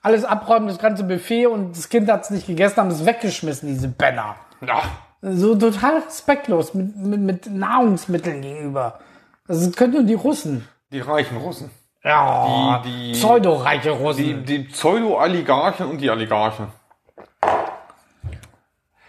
[0.00, 3.68] Alles abräumen, das ganze Buffet und das Kind hat es nicht gegessen, haben es weggeschmissen,
[3.68, 4.34] diese Penner.
[4.60, 4.82] Ja,
[5.22, 8.98] So total respektlos mit, mit, mit Nahrungsmitteln gegenüber.
[9.46, 10.66] Das können nur die Russen.
[10.90, 11.70] die reichen Russen.
[12.04, 14.44] Ja, Die- die- pseudoreiche Die, Russen.
[14.44, 16.66] die Pseudo-Oligarchen und die Oligarchen.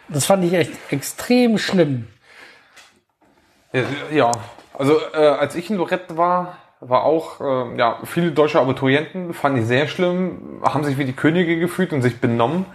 [0.09, 2.07] Das fand ich echt extrem schlimm.
[3.71, 4.31] Ja, Ja,
[4.77, 6.57] also äh, als ich in Lorette war,
[6.89, 11.13] war auch, äh, ja, viele deutsche Abiturienten, fand ich sehr schlimm, haben sich wie die
[11.13, 12.65] Könige gefühlt und sich benommen.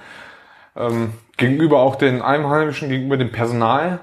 [0.76, 4.00] Ähm, gegenüber auch den Einheimischen, gegenüber dem Personal.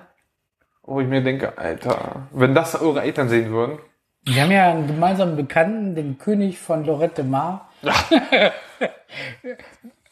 [0.84, 3.80] Wo ich mir denke, Alter, wenn das eure Eltern sehen würden.
[4.24, 7.70] Wir haben ja einen gemeinsamen Bekannten, den König von Lorette Mar.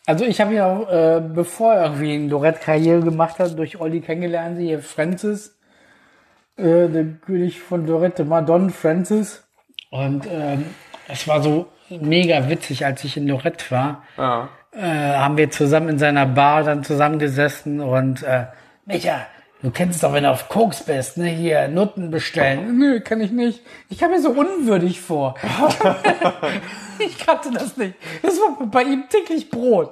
[0.06, 3.80] also ich habe ja, auch, äh, bevor er irgendwie in Lorette Karriere gemacht hat, durch
[3.80, 5.58] Olli kennengelernt, hier Francis,
[6.58, 9.44] äh, der König von Lorette Mar, Don Francis.
[9.94, 10.66] Und ähm,
[11.08, 14.50] es war so mega witzig, als ich in Lorette war Ja.
[14.76, 14.82] äh,
[15.18, 18.46] haben wir zusammen in seiner Bar dann zusammengesessen und äh,
[18.88, 19.28] Micha,
[19.62, 22.80] du kennst es doch, wenn du auf Koks bist, ne, hier Nutten bestellen.
[22.80, 23.62] Nö, kann ich nicht.
[23.90, 25.36] Ich kam mir so unwürdig vor.
[27.00, 27.94] ich kannte das nicht.
[28.24, 29.92] Das war bei ihm täglich Brot.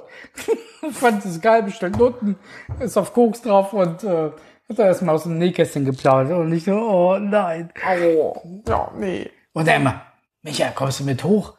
[0.89, 2.37] Ich fand es geil, bestellt Nutten,
[2.79, 4.31] ist auf Koks drauf und äh,
[4.67, 7.69] Hat er erstmal aus dem Nähkästchen geplaudert und ich so, oh nein.
[8.17, 9.29] Oh, ja, nee.
[9.53, 10.01] Und er immer,
[10.41, 11.55] Micha, kommst du mit hoch?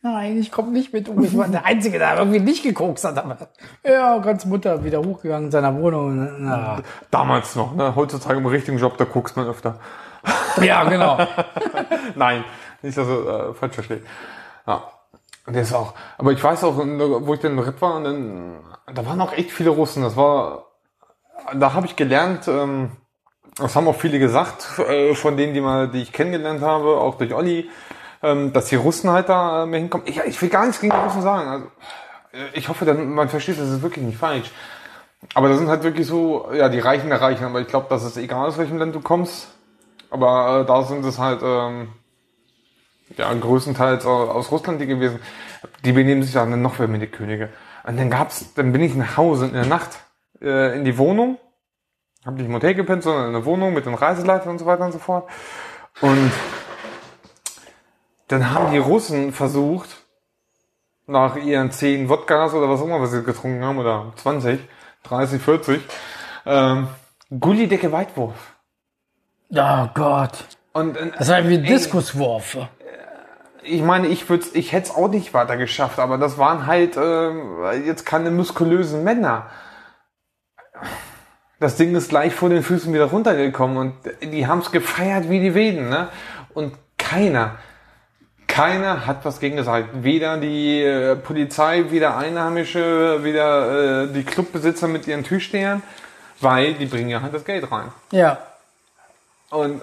[0.00, 1.20] Nein, ich komme nicht mit hoch.
[1.20, 3.18] Ich war der Einzige, der irgendwie nicht gekokst hat.
[3.18, 3.36] Aber
[3.84, 6.44] ja, ganz Mutter wieder hochgegangen in seiner Wohnung.
[6.44, 6.82] Na.
[7.10, 7.96] Damals noch, ne?
[7.96, 9.80] Heutzutage im richtigen Job, da guckst man öfter.
[10.60, 11.18] Ja, genau.
[12.14, 12.44] Nein,
[12.82, 14.06] nicht, dass du äh, falsch versteht.
[14.66, 14.84] Ja.
[15.46, 18.04] Und der ist auch, aber ich weiß auch, wo ich dann in Ritt war, und
[18.04, 18.60] dann,
[18.92, 20.02] da waren auch echt viele Russen.
[20.02, 20.66] Das war,
[21.54, 22.92] da habe ich gelernt, ähm,
[23.58, 27.16] das haben auch viele gesagt, äh, von denen, die mal, die ich kennengelernt habe, auch
[27.16, 27.68] durch Olli,
[28.22, 30.06] ähm, dass die Russen halt da äh, mehr hinkommen.
[30.06, 31.48] Ich, ich will gar nichts gegen die Russen sagen.
[31.48, 31.66] Also,
[32.32, 34.50] äh, ich hoffe, dann, man versteht, das ist wirklich nicht falsch.
[35.34, 37.44] Aber das sind halt wirklich so, ja, die Reichen der Reichen.
[37.44, 39.48] Aber ich glaube, dass es egal aus welchem Land du kommst.
[40.10, 41.88] Aber äh, da sind es halt, ähm,
[43.16, 45.18] ja, größtenteils aus Russland die gewesen.
[45.84, 47.50] Die benehmen sich dann noch mehr mit die Könige.
[47.84, 49.98] Und dann gab's, dann bin ich nach Hause in der Nacht
[50.40, 51.38] äh, in die Wohnung,
[52.28, 54.84] habe nicht im Hotel gepennt, sondern in der Wohnung mit den Reiseleitern und so weiter
[54.84, 55.28] und so fort.
[56.02, 56.30] Und
[58.28, 59.88] dann haben die Russen versucht,
[61.06, 64.60] nach ihren 10 Wodkas oder was auch immer, was sie getrunken haben, oder 20,
[65.04, 65.80] 30, 40,
[66.44, 66.88] ähm,
[67.30, 68.34] Gullidecke Weitwurf.
[69.50, 70.44] Oh Gott.
[70.74, 72.58] Und, äh, Das war wie Diskuswurf.
[73.62, 76.98] ich meine, ich würde, ich hätte es auch nicht weiter geschafft, aber das waren halt
[76.98, 79.46] äh, jetzt keine muskulösen Männer.
[81.60, 85.40] Das Ding ist gleich vor den Füßen wieder runtergekommen und die haben es gefeiert wie
[85.40, 86.08] die Weden, ne?
[86.54, 87.56] Und keiner,
[88.46, 89.88] keiner hat was gegen gesagt.
[90.04, 95.82] Weder die äh, Polizei, weder Einheimische, weder äh, die Clubbesitzer mit ihren Türstehern,
[96.40, 97.92] weil die bringen ja halt das Geld rein.
[98.12, 98.38] Ja.
[99.50, 99.82] Und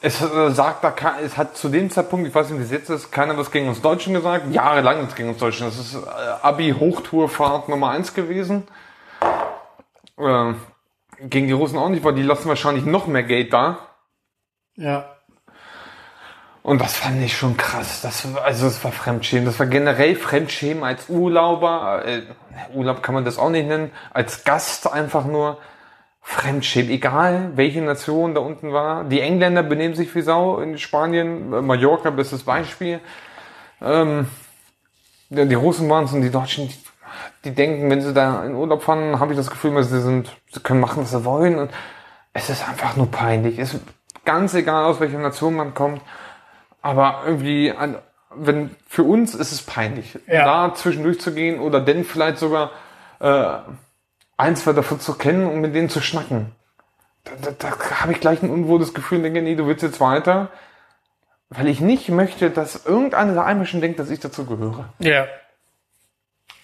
[0.00, 0.94] es äh, sagt da,
[1.24, 3.68] es hat zu dem Zeitpunkt, ich weiß nicht, wie es jetzt ist, keiner was gegen
[3.68, 4.52] uns Deutschen gesagt.
[4.52, 5.66] Jahrelang nichts gegen uns Deutschen.
[5.66, 5.98] Das ist äh,
[6.42, 8.64] Abi-Hochtourfahrt Nummer eins gewesen.
[10.18, 10.54] Äh,
[11.20, 13.78] gegen die Russen auch nicht, weil die lassen wahrscheinlich noch mehr Geld da.
[14.76, 15.14] Ja.
[16.62, 18.00] Und das fand ich schon krass.
[18.00, 19.44] Das, also das war Fremdschämen.
[19.44, 22.04] Das war generell Fremdschämen als Urlauber.
[22.06, 22.22] Äh,
[22.72, 23.90] Urlaub kann man das auch nicht nennen.
[24.14, 25.58] Als Gast einfach nur
[26.22, 26.90] Fremdschämen.
[26.90, 29.04] Egal, welche Nation da unten war.
[29.04, 31.52] Die Engländer benehmen sich wie Sau in Spanien.
[31.52, 33.00] Äh, Mallorca, bestes Beispiel.
[33.82, 34.28] Ähm,
[35.28, 36.74] die Russen waren es und die Deutschen, die,
[37.44, 40.60] die denken, wenn sie da in Urlaub fahren, habe ich das Gefühl, sie sind, sie
[40.60, 41.58] können machen, was sie wollen.
[41.58, 41.70] Und
[42.32, 43.58] es ist einfach nur peinlich.
[43.58, 43.82] Es ist
[44.24, 46.00] ganz egal, aus welcher Nation man kommt.
[46.82, 47.72] Aber irgendwie,
[48.34, 50.44] wenn für uns ist es peinlich, Ja.
[50.68, 52.70] da zwischendurch zu gehen oder denn vielleicht sogar
[53.20, 53.46] äh,
[54.36, 56.52] ein, zwei davon zu kennen und mit denen zu schnacken.
[57.24, 60.00] Da, da, da habe ich gleich ein unwohles Gefühl und denke, nee, du willst jetzt
[60.00, 60.48] weiter,
[61.48, 64.86] weil ich nicht möchte, dass irgendeiner der Einmischen denkt, dass ich dazu gehöre.
[64.98, 65.26] Ja.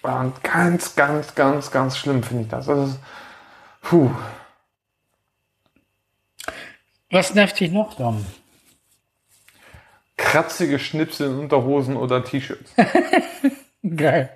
[0.01, 2.65] Und ganz, ganz, ganz, ganz schlimm finde ich das.
[2.65, 2.99] das ist,
[3.81, 4.09] puh.
[7.11, 8.25] Was nervt dich noch, Dom?
[10.31, 12.73] kratzige Schnipsel in Unterhosen oder T-Shirts.
[13.95, 14.29] Geil.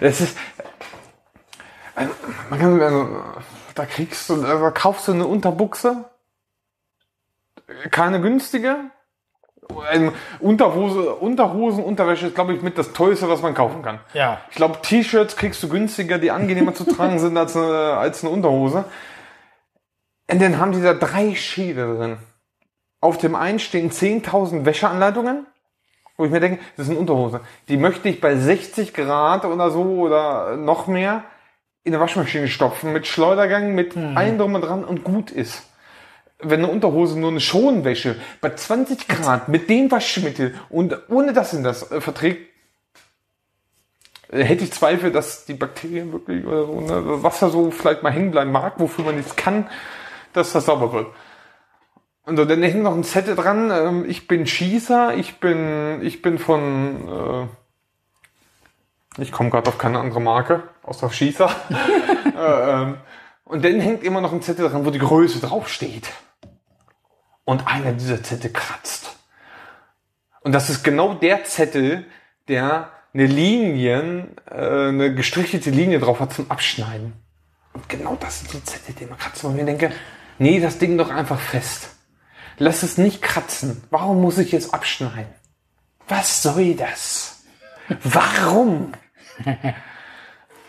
[0.00, 0.38] Es ist,
[1.94, 2.14] also,
[2.48, 3.22] man kann, also,
[3.74, 6.10] da kriegst du, da kaufst du eine Unterbuchse,
[7.90, 8.90] keine günstige.
[9.92, 14.00] Ähm, Unterhose, Unterhosen, Unterwäsche ist, glaube ich, mit das teuerste, was man kaufen kann.
[14.14, 14.40] Ja.
[14.50, 18.32] Ich glaube, T-Shirts kriegst du günstiger, die angenehmer zu tragen sind als eine, als eine
[18.32, 18.84] Unterhose.
[20.30, 22.18] Und dann haben die da drei Schäde drin.
[23.00, 25.46] Auf dem einen stehen 10.000 Wäscheanleitungen,
[26.16, 27.40] wo ich mir denke, das ist eine Unterhose.
[27.68, 31.24] Die möchte ich bei 60 Grad oder so oder noch mehr
[31.84, 35.71] in eine Waschmaschine stopfen, mit Schleudergang, mit allem drum und dran und gut ist.
[36.42, 41.54] Wenn eine Unterhose nur eine Schonwäsche bei 20 Grad mit dem Waschmittel und ohne das
[41.54, 42.52] in das äh, verträgt,
[44.32, 48.02] äh, hätte ich Zweifel, dass die Bakterien wirklich oder so, ne, was da so vielleicht
[48.02, 49.68] mal hängen bleiben mag, wofür man nichts kann,
[50.32, 51.06] dass das sauber wird.
[52.24, 56.22] Und so, dann hängt noch ein Zettel dran, ähm, ich bin Schießer, ich bin, ich
[56.22, 57.48] bin von,
[59.18, 61.50] äh, ich komme gerade auf keine andere Marke, außer Schießer.
[62.36, 62.96] äh, ähm,
[63.44, 66.08] und dann hängt immer noch ein Zettel dran, wo die Größe draufsteht.
[67.44, 69.16] Und einer dieser Zettel kratzt.
[70.40, 72.06] Und das ist genau der Zettel,
[72.48, 77.12] der eine Linie, äh, eine gestrichelte Linie drauf hat zum Abschneiden.
[77.72, 79.44] Und genau das sind die Zettel, die man kratzt.
[79.44, 79.92] Und ich denke,
[80.38, 81.90] nee, das Ding doch einfach fest.
[82.58, 83.82] Lass es nicht kratzen.
[83.90, 85.32] Warum muss ich es abschneiden?
[86.08, 87.42] Was soll das?
[88.02, 88.92] Warum?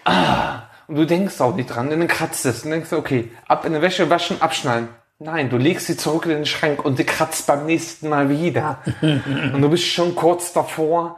[0.06, 2.64] ah, und du denkst auch nicht dran, dann kratzt es.
[2.64, 4.90] Und denkst okay, ab in die Wäsche waschen, abschneiden.
[5.20, 8.80] Nein, du legst sie zurück in den Schrank und sie kratzt beim nächsten Mal wieder.
[9.01, 11.18] und du bist schon kurz davor,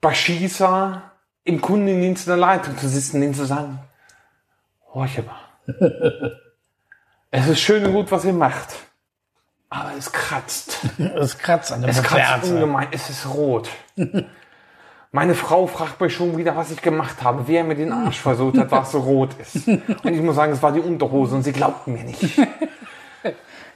[0.00, 1.02] bei Schießer
[1.44, 3.78] im Kundendienst in der Leitung zu sitzen, denen zu sagen,
[4.92, 5.80] horche mal,
[7.30, 8.74] es ist schön und gut, was ihr macht.
[9.70, 10.78] Aber es kratzt.
[10.98, 12.88] Es kratzt an der Es kratzt ungemein.
[12.90, 13.68] Es ist rot.
[15.12, 17.46] Meine Frau fragt mich schon wieder, was ich gemacht habe.
[17.46, 19.68] Wer mir den Arsch versucht hat, was so rot ist.
[19.68, 22.38] Und ich muss sagen, es war die Unterhose und sie glaubten mir nicht.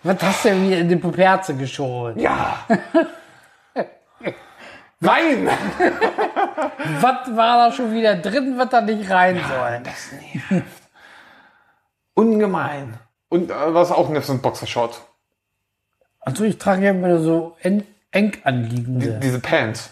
[0.03, 2.19] Was hast du denn wieder in die Puperze geschoben?
[2.19, 2.65] Ja.
[5.01, 5.49] Nein!
[7.01, 9.81] Was war da schon wieder drin, was da nicht rein soll?
[9.83, 10.67] Das nervt.
[12.15, 12.99] Ungemein.
[13.29, 15.01] Und äh, was auch nervt, sind Boxershorts.
[16.21, 19.19] Also ich trage ja immer so eng, eng anliegende.
[19.21, 19.91] Diese Pants.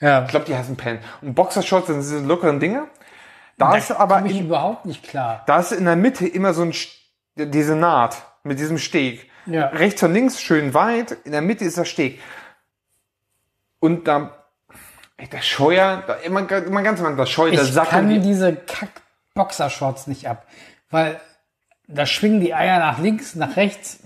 [0.00, 0.24] ja.
[0.24, 1.06] Ich glaube, die heißen Pants.
[1.22, 2.88] Und Boxershorts sind diese lockeren Dinger.
[3.56, 5.42] Da ist aber ich in, überhaupt nicht klar.
[5.46, 6.74] da ist in der Mitte immer so ein,
[7.36, 9.29] diese Naht mit diesem Steg.
[9.46, 9.66] Ja.
[9.68, 12.20] Rechts und links schön weit, in der Mitte ist der Steg.
[13.78, 14.44] Und da,
[15.16, 18.10] ey, der Scheuer, da, immer, immer ganz am das Scheuer, der Ich Sack kann und
[18.10, 20.46] die, diese Kack-Boxershorts nicht ab,
[20.90, 21.20] weil
[21.88, 24.00] da schwingen die Eier nach links, nach rechts.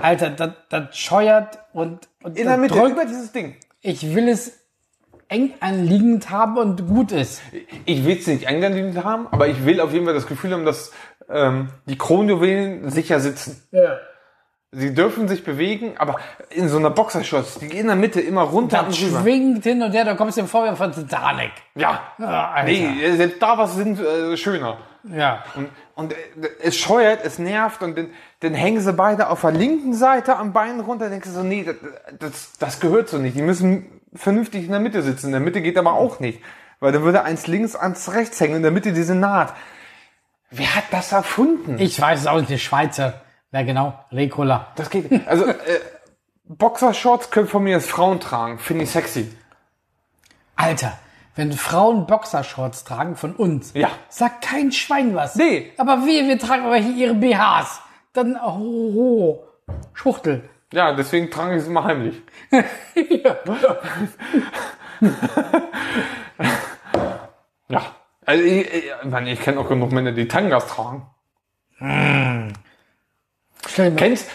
[0.00, 2.92] Alter, das, das scheuert und, und in der Mitte, drückt.
[2.92, 3.56] über dieses Ding.
[3.80, 4.60] Ich will es
[5.28, 7.40] eng anliegend haben und gut ist.
[7.84, 10.64] Ich will es nicht eingeladen haben, aber ich will auf jeden Fall das Gefühl haben,
[10.64, 10.92] dass
[11.28, 13.62] ähm, die Kronjuwelen sicher sitzen.
[13.70, 13.98] Ja.
[14.74, 16.16] Sie dürfen sich bewegen, aber
[16.48, 19.20] in so einer Boxershorts, die gehen in der Mitte immer runter Das und rüber.
[19.20, 21.50] schwingt hin und her, da kommst du dir vor wie von Titanic.
[21.74, 22.00] Ja.
[22.18, 22.62] Alter.
[22.64, 24.78] Nee, selbst da was sind äh, schöner.
[25.04, 25.44] Ja.
[25.56, 26.16] Und, und äh,
[26.62, 28.10] es scheuert, es nervt und dann,
[28.40, 31.10] dann hängen sie beide auf der linken Seite am Bein runter.
[31.10, 31.76] Denkst du so, nee, das,
[32.18, 33.36] das, das gehört so nicht.
[33.36, 35.26] Die müssen vernünftig in der Mitte sitzen.
[35.26, 36.40] In der Mitte geht aber auch nicht.
[36.80, 38.56] Weil dann würde eins links, eins rechts hängen.
[38.56, 39.52] In der Mitte diese Naht.
[40.50, 41.76] Wer hat das erfunden?
[41.78, 43.21] Ich weiß es auch nicht, die Schweizer.
[43.52, 43.94] Wer genau?
[44.10, 44.68] Ricola.
[44.76, 45.10] Das geht.
[45.28, 45.56] Also, äh,
[46.44, 48.58] Boxershorts können von mir als Frauen tragen.
[48.58, 49.30] Finde ich sexy.
[50.56, 50.98] Alter,
[51.36, 53.90] wenn Frauen Boxershorts tragen von uns, Ja.
[54.08, 55.36] sagt kein Schwein was.
[55.36, 55.70] Nee.
[55.76, 57.80] Aber wir, wir tragen aber hier ihre BHs.
[58.14, 59.44] Dann, oh, oh,
[59.94, 60.48] Schwuchtel.
[60.72, 62.20] Ja, deswegen trage ich es immer heimlich.
[62.50, 63.36] ja.
[67.68, 67.82] Ja.
[68.26, 71.06] Also, ich, ich, ich, ich kenne auch genug Männer, die Tangas tragen.
[71.76, 72.52] Stell
[73.96, 74.30] Kennst?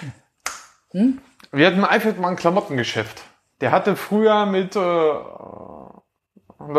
[1.52, 3.22] Wir hatten im Eifeld mal ein Klamottengeschäft.
[3.62, 4.80] Der hatte früher mit, äh,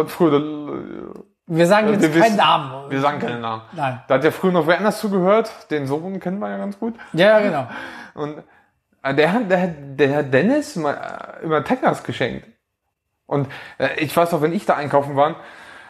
[0.07, 2.91] früher, äh, wir sagen jetzt wir keinen Namen.
[2.91, 3.63] wir sagen keinen Namen.
[3.73, 4.03] Nein.
[4.07, 5.51] Da hat ja früher noch wer anders zugehört.
[5.71, 6.95] Den Sohn kennen wir ja ganz gut.
[7.13, 7.69] Ja, genau.
[8.15, 8.43] Und
[9.03, 12.47] äh, der hat, der, hat- der hat Dennis mal, äh, immer Tangas geschenkt.
[13.27, 15.37] Und äh, ich weiß auch, wenn ich da einkaufen war,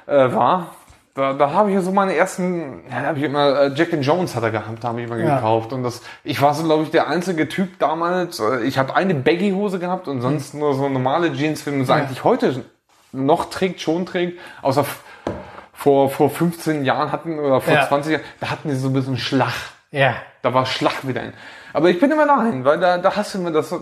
[0.07, 0.75] äh, war,
[1.19, 4.05] da, da habe ich ja so meine ersten, ja, habe ich immer, äh, Jack and
[4.05, 5.35] Jones hat er gehabt, da habe ich immer Ja.
[5.37, 5.73] gekauft.
[5.73, 9.15] Und das, ich war so, glaube ich, der einzige Typ damals, äh, ich habe eine
[9.15, 11.97] Baggy-Hose gehabt und sonst nur so normale Jeans, wie man es Ja.
[11.97, 12.65] eigentlich heute
[13.13, 14.85] noch trägt, schon trägt, außer
[15.73, 17.87] vor, vor 15 Jahren hatten, oder vor Ja.
[17.87, 19.53] 20 Jahren, da hatten die so ein bisschen Schlag.
[19.91, 20.15] Ja.
[20.43, 21.33] Da war Schlag wieder ein.
[21.73, 23.75] Aber ich bin immer dahin, weil da, da hast du mir das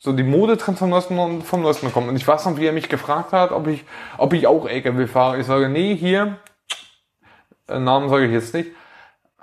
[0.00, 2.08] so die Modetrends vom Neuesten vom Neuesten bekommen.
[2.08, 3.84] Und ich weiß noch, wie er mich gefragt hat, ob ich,
[4.16, 5.38] ob ich auch LKW fahre.
[5.38, 6.36] Ich sage, nee, hier,
[7.68, 8.70] Namen sage ich jetzt nicht.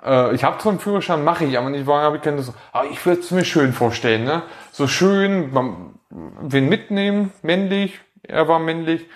[0.04, 2.54] Äh, ich habe zwar einen Führerschein, mache ich, aber nicht, weil habe ich keine so.
[2.72, 4.42] Aber ich würde es mir schön vorstellen, ne?
[4.72, 9.06] So schön, man, wen mitnehmen, männlich, er war männlich.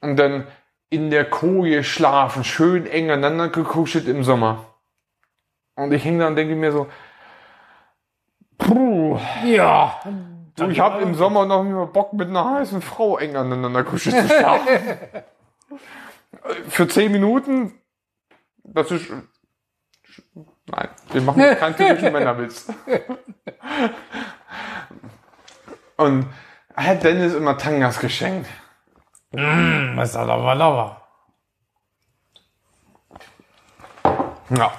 [0.00, 0.46] Und dann
[0.90, 4.64] in der Koje schlafen, schön eng aneinander gekuschelt im Sommer.
[5.76, 6.88] Und ich hänge da und denke mir so,
[8.56, 10.00] puh, Ja.
[10.56, 14.16] du, ich habe im Sommer noch immer Bock mit einer heißen Frau eng aneinander kuschelt
[14.16, 14.68] zu schlafen.
[16.68, 17.74] Für zehn Minuten,
[18.74, 19.10] das ist,
[20.66, 22.66] nein, wir machen keinen typischen Männerwitz.
[25.96, 26.26] Und
[26.74, 28.48] er hat Dennis immer Tangas geschenkt.
[29.32, 31.02] Was ist das aber lauer?
[34.50, 34.72] Ja.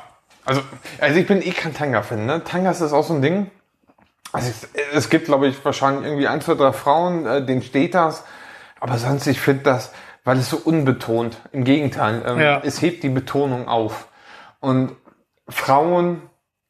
[0.46, 0.64] Also,
[1.00, 2.44] also ich bin eh kein Tanga-Fan, ne?
[2.44, 3.52] Tangas ist auch so ein Ding.
[4.32, 7.94] Also es, es gibt, glaube ich, wahrscheinlich irgendwie ein, zwei, drei Frauen, äh, denen steht
[7.94, 8.24] das.
[8.80, 9.92] Aber sonst, ich finde das,
[10.24, 11.38] weil es so unbetont.
[11.52, 12.62] Im Gegenteil, ähm, Ja.
[12.64, 14.08] es hebt die Betonung auf.
[14.60, 14.96] Und
[15.48, 16.22] Frauen,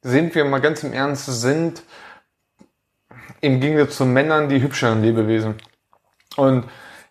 [0.02, 1.82] sind wir mal ganz im Ernst, sind
[3.40, 5.56] im Gegensatz zu Männern die hübscheren Lebewesen.
[6.36, 6.64] Und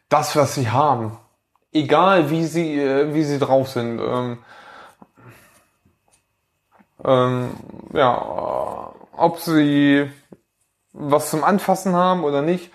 [0.10, 1.18] das, was sie haben,
[1.72, 4.40] egal wie sie, äh, wie sie drauf sind, ähm,
[7.04, 7.50] ähm,
[7.94, 10.10] ja, äh, ob sie
[10.94, 12.72] was zum Anfassen haben oder nicht,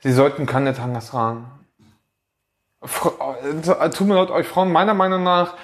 [0.00, 1.46] sie sollten keine Tangas tragen.
[2.82, 5.54] Äh, Tut mir leid, euch Frauen, meiner Meinung nach,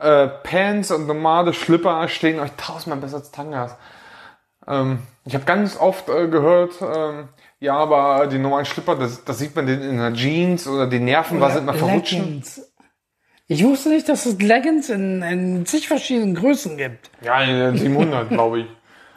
[0.00, 3.76] äh, Pants und normale Schlipper stehen euch tausendmal besser als Tangas.
[4.66, 7.28] Ähm, ich habe ganz oft äh, gehört, ähm,
[7.60, 10.98] ja, aber die normalen Schlipper, das, das sieht man den in der Jeans oder die
[10.98, 12.42] Nerven, was sind mal verrutschen.
[13.48, 17.10] Ich wusste nicht, dass es Leggings in, in zig verschiedenen Größen gibt.
[17.20, 18.66] Ja, in den 700, glaube ich.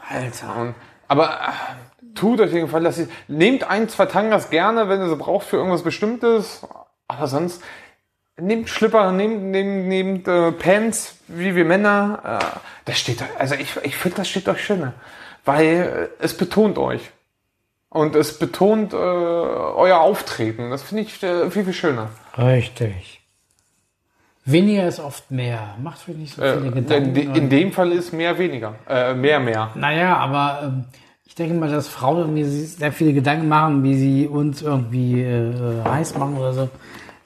[0.08, 0.56] Alter.
[0.58, 0.76] Und,
[1.08, 5.10] aber äh, tut euch den Gefallen, dass ihr, nehmt ein, zwei Tangas gerne, wenn ihr
[5.10, 6.68] sie braucht für irgendwas Bestimmtes.
[7.08, 7.62] Aber sonst
[8.38, 12.40] nehmt Schlipper, nehmt, nehmt, nehmt äh, Pants, wie wir Männer.
[12.42, 12.46] Äh,
[12.86, 14.94] das steht euch, also ich, ich finde, das steht euch schöner.
[15.46, 17.12] Weil äh, es betont euch.
[17.90, 20.70] Und es betont äh, euer Auftreten.
[20.72, 22.10] Das finde ich äh, viel, viel schöner.
[22.38, 23.22] Richtig.
[24.44, 25.76] Weniger ist oft mehr.
[25.82, 27.16] Macht euch nicht so Äh, viele in, Gedanken.
[27.16, 28.76] in und- dem Fall ist mehr weniger.
[28.90, 29.72] Äh, mehr, mehr.
[29.76, 30.86] Naja, aber ähm,
[31.26, 35.84] ich denke mal, dass Frauen irgendwie sehr viele Gedanken machen, wie sie uns irgendwie äh,
[35.84, 36.70] heiß machen oder so.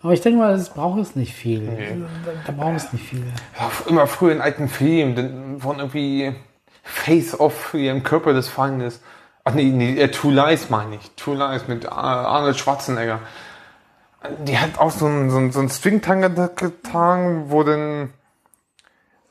[0.02, 1.66] Aber ich denke mal, das braucht es nicht viel.
[1.66, 3.24] Da, da braucht es nicht viel.
[3.60, 6.34] Ja, immer früher in alten Filmen, von irgendwie
[6.84, 9.02] Face-Off, ihrem Körper des Feindes.
[9.44, 11.12] Ach nee, nee, äh, True Lies meine ich.
[11.16, 13.20] True Lies mit Arnold Schwarzenegger.
[14.46, 18.14] Die hat auch so einen, so einen, so einen Stringtanger getragen, wo dann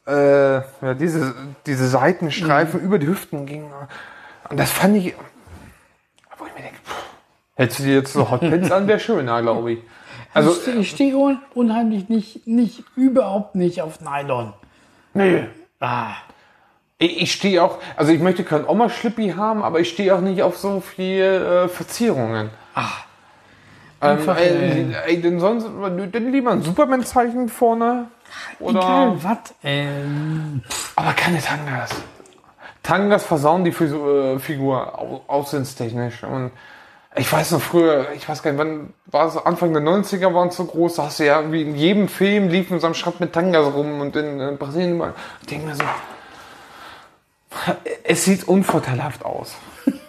[0.06, 1.34] äh, ja, diese,
[1.66, 3.70] diese Seitenstreifen über die Hüften gingen.
[4.50, 5.14] Und das fand ich,
[6.38, 6.94] wo ich mir denke, pff,
[7.56, 9.78] hättest du dir jetzt so Hotpants an, wäre schöner, glaube ich.
[10.34, 14.52] Also, ich stehe steh un unheimlich nicht, nicht, überhaupt nicht auf Nylon.
[15.14, 15.44] nee.
[15.80, 16.16] Ah,
[16.98, 20.42] Ich, ich stehe auch, also ich möchte kein Oma-Schlippi haben, aber ich stehe auch nicht
[20.42, 22.50] auf so viel äh, Verzierungen.
[22.76, 22.84] Ähm,
[24.00, 25.66] Einfach, äh, ey, denn sonst,
[26.12, 28.08] denn lieber ein Superman-Zeichen vorne.
[28.60, 29.38] Oder, egal was.
[29.64, 30.62] Ähm,
[30.94, 31.90] aber keine Tangas.
[32.88, 36.22] Tangas versauen die äh, Figur au- aussehenstechnisch.
[36.24, 36.52] Und
[37.16, 40.48] ich weiß noch früher, ich weiß gar nicht, wann war es, Anfang der 90er waren
[40.48, 43.20] es so groß, da hast du ja, wie in jedem Film liefen so am Strand
[43.20, 45.12] mit Tangas rum und in, äh, Brasilien überall.
[45.42, 45.84] Ich denke mir so,
[48.04, 49.54] es sieht unvorteilhaft aus.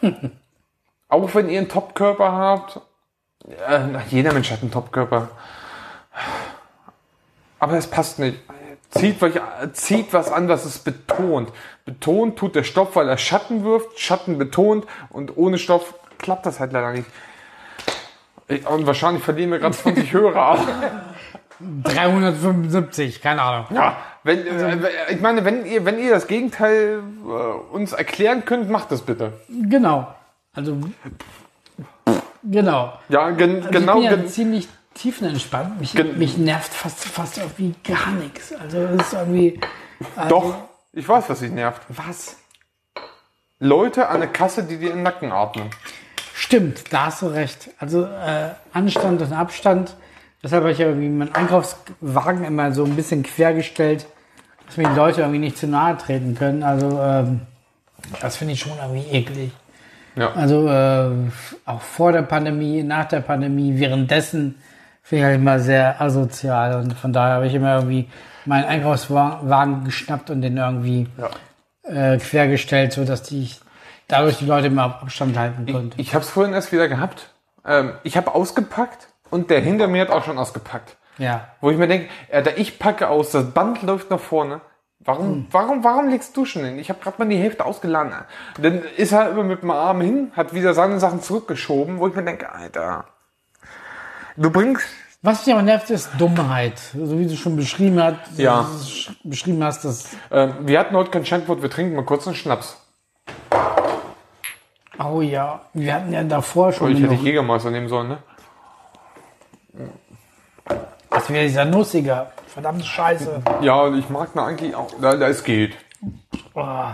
[1.09, 2.79] Auch wenn ihr einen Topkörper habt,
[3.67, 5.27] äh, jeder Mensch hat einen Topkörper.
[7.59, 8.39] Aber es passt nicht.
[8.91, 9.33] Zieht, euch,
[9.73, 11.51] zieht was an, was es betont.
[11.93, 16.59] Betont tut der Stoff, weil er Schatten wirft, Schatten betont und ohne Stoff klappt das
[16.59, 17.07] halt leider nicht.
[18.47, 20.59] Ich- Und wahrscheinlich verlieren wir gerade 20 Hörer.
[21.83, 23.65] 375, keine Ahnung.
[23.73, 24.77] Ja, wenn, äh,
[25.09, 29.33] ich meine, wenn ihr, wenn ihr das Gegenteil äh, uns erklären könnt, macht das bitte.
[29.49, 30.07] Genau.
[30.53, 30.77] Also,
[32.43, 32.93] genau.
[33.09, 33.99] Ja, gen, Also genau.
[34.01, 35.79] ich bin ja ziemlich tiefenentspannt.
[35.79, 38.53] Mich, mich nervt fast, fast irgendwie gar nichts.
[38.53, 39.59] Also es ist irgendwie.
[40.15, 40.55] Also, doch,
[40.93, 41.81] ich weiß, was dich nervt.
[41.89, 42.37] Was?
[43.59, 45.69] Leute an der Kasse, die dir in den Nacken atmen.
[46.33, 47.69] Stimmt, da hast du recht.
[47.77, 49.95] Also äh, Anstand und Abstand.
[50.41, 54.05] Deshalb habe ich ja irgendwie meinen Einkaufswagen immer so ein bisschen quergestellt,
[54.65, 56.63] dass mir die Leute irgendwie nicht zu nahe treten können.
[56.63, 57.41] Also ähm,
[58.21, 59.51] das finde ich schon irgendwie eklig.
[60.15, 60.31] Ja.
[60.33, 61.11] Also äh,
[61.65, 64.55] auch vor der Pandemie, nach der Pandemie, währenddessen
[65.09, 68.07] finde ich halt immer sehr asozial und von daher habe ich immer irgendwie
[68.45, 72.13] meinen Einkaufswagen geschnappt und den irgendwie Ja.
[72.13, 73.49] äh, quergestellt, so dass die
[74.07, 75.99] dadurch die Leute immer Abstand halten konnten.
[75.99, 77.29] Ich habe es vorhin erst wieder gehabt.
[77.65, 80.95] Ähm, ich habe ausgepackt und der hinter mir hat auch schon ausgepackt.
[81.17, 81.47] ja.
[81.61, 84.61] Wo ich mir denke, äh, da ich packe aus, das Band läuft nach vorne.
[85.01, 86.77] Warum, warum, warum legst du schon hin?
[86.77, 88.11] Ich habe gerade mal die Hälfte ausgeladen.
[88.61, 92.15] Dann ist er immer mit dem Arm hin, hat wieder seine Sachen zurückgeschoben, wo ich
[92.15, 93.05] mir denke, Alter,
[94.39, 94.85] du bringst,
[95.21, 96.79] Was mich aber nervt, ist Dummheit.
[96.93, 98.65] So wie du schon beschrieben, hat, Ja.
[99.23, 102.77] beschrieben hast, dass, äh, wir hatten heute kein Schankwort, wir trinken mal kurz einen Schnaps.
[104.97, 108.17] oh ja, wir hatten ja davor schon Oh, ich hätte noch, Jägermeister nehmen sollen, ne?
[111.09, 112.31] das wäre dieser Nussiger.
[112.47, 113.41] Verdammte Scheiße.
[113.61, 115.75] Ja, und ich mag ihn eigentlich auch, da, da es geht.
[116.53, 116.85] Oh.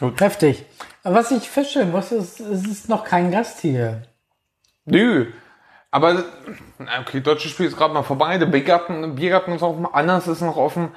[0.00, 0.20] Gut.
[0.20, 0.64] Heftig.
[1.02, 4.02] Aber was ich feststellen muss, ist, es ist noch kein Gast hier.
[4.86, 5.26] Nö.
[5.94, 6.24] Aber,
[7.02, 8.36] okay, deutsches Spiel ist gerade mal vorbei.
[8.36, 10.88] Der Biergarten, Biergarten ist offen, anders ist noch offen.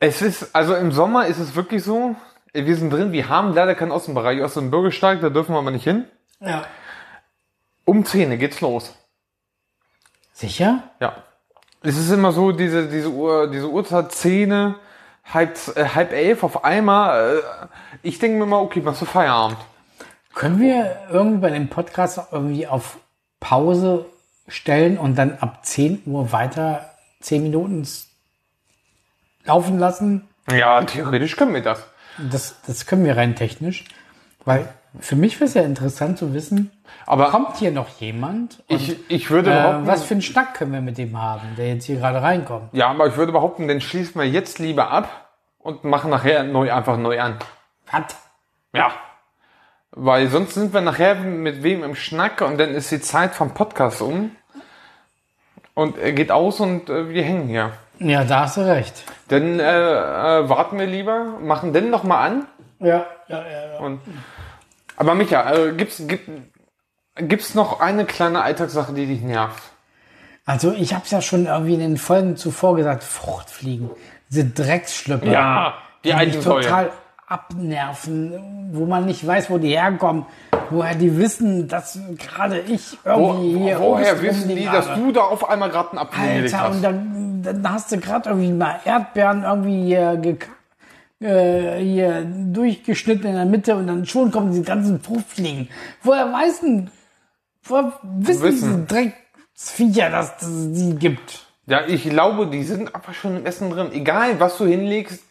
[0.00, 2.14] Es ist, also im Sommer ist es wirklich so,
[2.52, 4.42] wir sind drin, wir haben leider keinen Außenbereich.
[4.42, 6.04] Aus dem Bürgersteig, da dürfen wir aber nicht hin.
[6.40, 6.66] Ja.
[7.86, 8.94] Um 10 geht's los.
[10.34, 10.82] Sicher?
[11.00, 11.24] Ja.
[11.80, 14.74] Es ist immer so, diese, diese Uhr, diese Uhrzeit, 10,
[15.32, 17.38] halb, äh, halb elf auf einmal.
[17.38, 17.66] Äh,
[18.02, 19.56] ich denke mir mal, okay, machst du Feierabend.
[20.34, 22.98] Können wir irgendwie bei dem Podcast irgendwie auf
[23.40, 24.06] Pause
[24.48, 27.86] stellen und dann ab 10 Uhr weiter 10 Minuten
[29.44, 30.28] laufen lassen?
[30.50, 31.82] Ja, theoretisch können wir das.
[32.18, 33.84] Das, das können wir rein technisch.
[34.44, 34.68] Weil
[35.00, 36.70] für mich wäre es ja interessant zu wissen,
[37.04, 38.62] Aber kommt hier noch jemand?
[38.68, 41.54] Und, ich, ich würde äh, behaupten, was für einen Schnack können wir mit dem haben,
[41.56, 42.72] der jetzt hier gerade reinkommt?
[42.72, 46.72] Ja, aber ich würde behaupten, den schließen wir jetzt lieber ab und machen nachher neu
[46.72, 47.38] einfach neu an.
[47.88, 48.16] Hat.
[48.72, 48.92] Ja.
[49.98, 53.54] Weil sonst sind wir nachher mit wem im Schnack und dann ist die Zeit vom
[53.54, 54.36] Podcast um.
[55.72, 57.72] Und er geht aus und äh, wir hängen hier.
[57.98, 59.04] Ja, da hast du recht.
[59.28, 62.46] Dann äh, äh, warten wir lieber, machen den noch mal an.
[62.78, 63.72] Ja, ja, ja.
[63.72, 63.78] ja.
[63.78, 64.00] Und,
[64.98, 66.28] aber Micha, äh, gibt's, gibt,
[67.14, 69.62] gibt's noch eine kleine Alltagssache, die dich nervt?
[70.44, 73.90] Also ich habe es ja schon irgendwie in den Folgen zuvor gesagt, Fruchtfliegen,
[74.28, 75.26] diese Drecksschlüpper.
[75.26, 75.74] Ja,
[76.04, 76.92] die die mich total
[77.26, 80.26] abnerven, wo man nicht weiß, wo die herkommen,
[80.70, 85.22] woher die wissen, dass gerade ich Wo, irgendwie hier woher wissen die, dass du da
[85.22, 89.42] auf einmal gerade einen Apfel Alter, und dann, dann hast du gerade irgendwie mal Erdbeeren
[89.42, 90.46] irgendwie hier, gek-
[91.20, 95.68] äh, hier durchgeschnitten in der Mitte und dann schon kommen diese ganzen Fruchtfliegen.
[96.02, 96.90] Woher weiß denn,
[97.64, 98.86] woher wissen, Wissen.
[98.86, 99.12] diese
[99.54, 101.44] Drecksviecher, dass es die gibt?
[101.66, 103.88] Ja, ich glaube, die sind einfach schon im Essen drin.
[103.92, 105.24] Egal, was du hinlegst,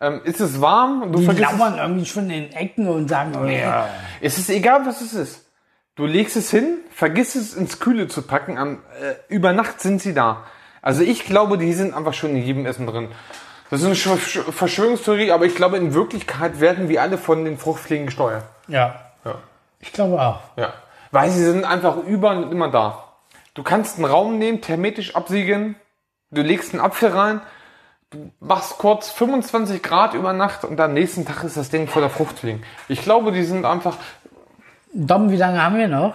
[0.00, 1.12] ähm, ist es warm?
[1.12, 3.88] Du Die lauern irgendwie schon in den Ecken und sagen, oh, ja.
[4.20, 5.46] Es ist egal, was es ist.
[5.94, 8.58] Du legst es hin, vergiss es ins Kühle zu packen.
[8.58, 10.44] Am, äh, über Nacht sind sie da.
[10.82, 13.08] Also ich glaube, die sind einfach schon in jedem Essen drin.
[13.70, 17.44] Das ist eine Sch Sch Verschwörungstheorie, aber ich glaube, in Wirklichkeit werden wir alle von
[17.44, 18.44] den Fruchtfliegen gesteuert.
[18.68, 19.00] ja.
[19.24, 19.34] Ja.
[19.80, 20.40] Ich glaube auch.
[20.56, 20.72] ja.
[21.10, 23.04] Weil sie sind einfach überall und immer da.
[23.54, 25.76] Du kannst einen Raum nehmen, hermetisch absiegeln,
[26.30, 27.40] du legst einen Apfel rein,
[28.10, 32.10] du machst kurz 25 Grad über Nacht und am nächsten Tag ist das Ding voller
[32.10, 32.62] Fruchtfliegen.
[32.88, 33.96] Ich glaube, die sind einfach...
[34.92, 36.14] Dom, wie lange haben wir noch?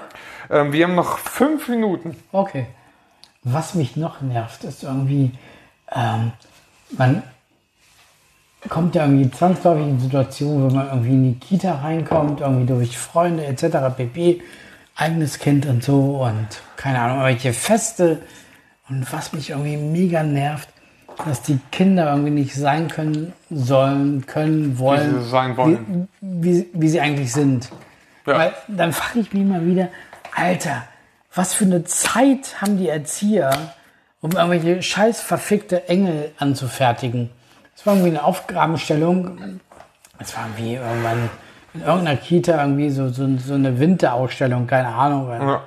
[0.50, 2.16] Ähm, wir haben noch fünf Minuten.
[2.32, 2.68] Okay.
[3.44, 5.32] Was mich noch nervt, ist irgendwie,
[5.92, 6.32] ähm,
[6.92, 7.24] man
[8.70, 12.98] kommt ja irgendwie zwangsläufig in Situationen, wo man irgendwie in die Kita reinkommt, irgendwie durch
[12.98, 13.96] Freunde etc.
[13.96, 14.42] pp.
[14.96, 18.22] Eigenes Kind und so und keine Ahnung, welche Feste.
[18.90, 20.70] Und was mich irgendwie mega nervt,
[21.26, 26.08] dass die Kinder irgendwie nicht sein können, sollen, können, wollen, Wie sie sein wollen.
[26.22, 27.70] Wie, wie, wie sie eigentlich sind.
[28.26, 28.38] Ja.
[28.38, 29.90] Weil dann frage ich mich mal wieder,
[30.36, 30.84] Alter,
[31.34, 33.52] was für eine Zeit haben die Erzieher,
[34.22, 37.30] um irgendwelche scheiß verfickte Engel anzufertigen?
[37.76, 39.60] Das war irgendwie eine Aufgabenstellung.
[40.20, 41.30] Es war irgendwie irgendwann
[41.74, 45.30] in irgendeiner Kita irgendwie so, so, so eine Winterausstellung, keine Ahnung.
[45.30, 45.64] Ja.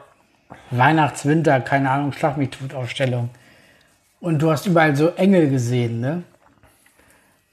[0.71, 3.31] Weihnachts-, Winter, keine Ahnung, Schlag mich tot Ausstellung.
[4.25, 6.22] Und du hast überall so Engel gesehen, ne?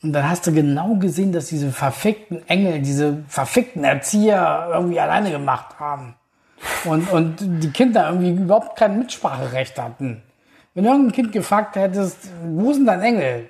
[0.01, 5.31] Und dann hast du genau gesehen, dass diese verfickten Engel, diese verfickten Erzieher irgendwie alleine
[5.31, 6.15] gemacht haben.
[6.85, 10.23] Und, und die Kinder irgendwie überhaupt kein Mitspracherecht hatten.
[10.73, 13.49] Wenn du irgendein Kind gefragt hättest, wo denn dein Engel?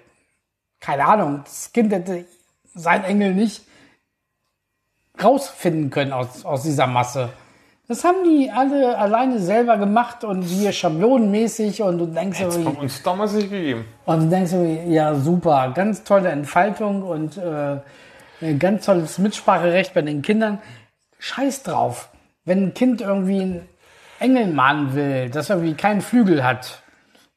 [0.80, 2.26] Keine Ahnung, das Kind hätte
[2.74, 3.61] sein Engel nicht
[5.24, 7.30] rausfinden können aus, aus dieser Masse.
[7.92, 12.78] Das haben die alle alleine selber gemacht und hier schablonenmäßig und du denkst Das irgendwie,
[12.80, 13.84] uns damals nicht gegeben.
[14.06, 17.80] und du denkst irgendwie, ja super, ganz tolle Entfaltung und äh,
[18.42, 20.60] ein ganz tolles Mitspracherecht bei den Kindern.
[21.20, 22.08] Scheiß drauf.
[22.46, 23.68] Wenn ein Kind irgendwie einen
[24.22, 26.82] Engel malen will, das irgendwie keinen Flügel hat,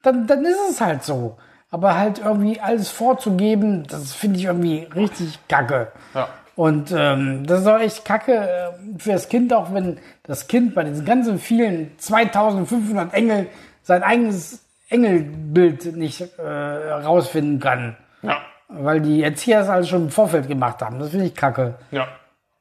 [0.04, 1.36] dann, dann ist es halt so.
[1.72, 5.90] Aber halt irgendwie alles vorzugeben, das finde ich irgendwie richtig kacke.
[6.14, 6.28] Ja.
[6.56, 10.74] Und ähm, das ist auch echt kacke äh, für das Kind, auch wenn das Kind
[10.74, 13.48] bei diesen ganzen vielen 2500 Engel
[13.82, 17.96] sein eigenes Engelbild nicht äh, rausfinden kann.
[18.22, 18.38] Ja.
[18.68, 20.98] Weil die Erzieher es also schon im Vorfeld gemacht haben.
[21.00, 21.74] Das finde ich kacke.
[21.90, 22.06] Ja.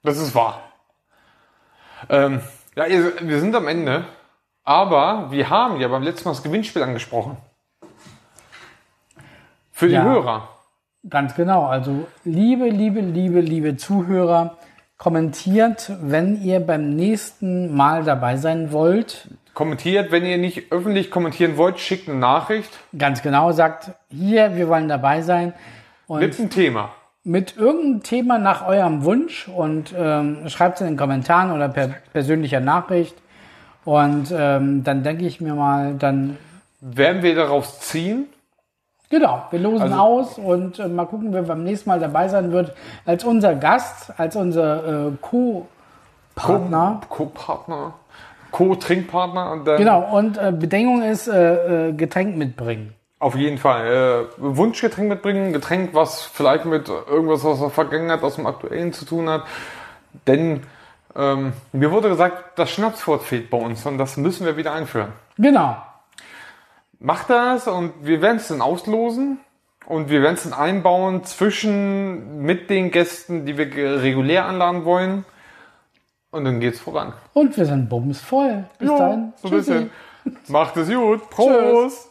[0.01, 0.61] Das ist wahr.
[2.09, 2.41] Ähm,
[2.75, 4.05] ja, wir sind am Ende.
[4.65, 7.37] Aber wir haben ja beim letzten Mal das Gewinnspiel angesprochen.
[9.71, 10.03] Für die Ja.
[10.03, 10.47] Hörer.
[11.09, 11.65] Ganz genau.
[11.65, 14.57] Also liebe, liebe, liebe, liebe Zuhörer,
[14.97, 19.27] kommentiert, wenn ihr beim nächsten Mal dabei sein wollt.
[19.53, 24.67] Kommentiert, wenn ihr nicht öffentlich kommentieren wollt, schickt eine Nachricht Ganz genau, sagt hier, wir
[24.69, 25.53] wollen dabei sein.
[26.07, 26.91] Und mit einem Thema.
[27.23, 31.89] mit irgendeinem Thema nach eurem Wunsch und ähm, schreibt es in den Kommentaren oder per
[32.13, 33.15] persönlicher Nachricht.
[33.85, 36.37] Und ähm, dann denke ich mir mal, dann,
[36.79, 38.27] Werden wir daraus ziehen?
[39.13, 42.51] Genau, wir losen Also- aus und äh, mal gucken, wer beim nächsten Mal dabei sein
[42.51, 42.73] wird
[43.05, 47.01] als unser Gast, als unser äh, Co-Partner.
[47.09, 47.93] Co-Partner,
[48.51, 49.59] Co-Trinkpartner.
[49.77, 52.93] Genau, und äh, Bedingung ist äh, äh, Getränk mitbringen.
[53.19, 53.87] Auf jeden Fall.
[53.87, 59.05] Äh, Wunschgetränk mitbringen, Getränk, was vielleicht mit irgendwas aus der Vergangenheit, aus dem Aktuellen zu
[59.05, 59.43] tun hat.
[60.27, 60.63] Denn
[61.15, 65.13] ähm, mir wurde gesagt, das Schnapswort fehlt bei uns und das müssen wir wieder einführen.
[65.37, 65.77] Genau.
[67.05, 69.37] Macht das und wir werden es dann auslosen
[69.85, 75.25] und wir werden es dann einbauen zwischen mit den Gästen, die wir regulär anladen wollen.
[76.31, 77.11] Und dann geht's voran.
[77.33, 78.63] Und wir sind bumsvoll.
[78.79, 79.33] Bis dahin.
[79.35, 79.91] so ein bisschen.
[80.47, 81.29] Macht es gut.
[81.29, 82.09] Prost.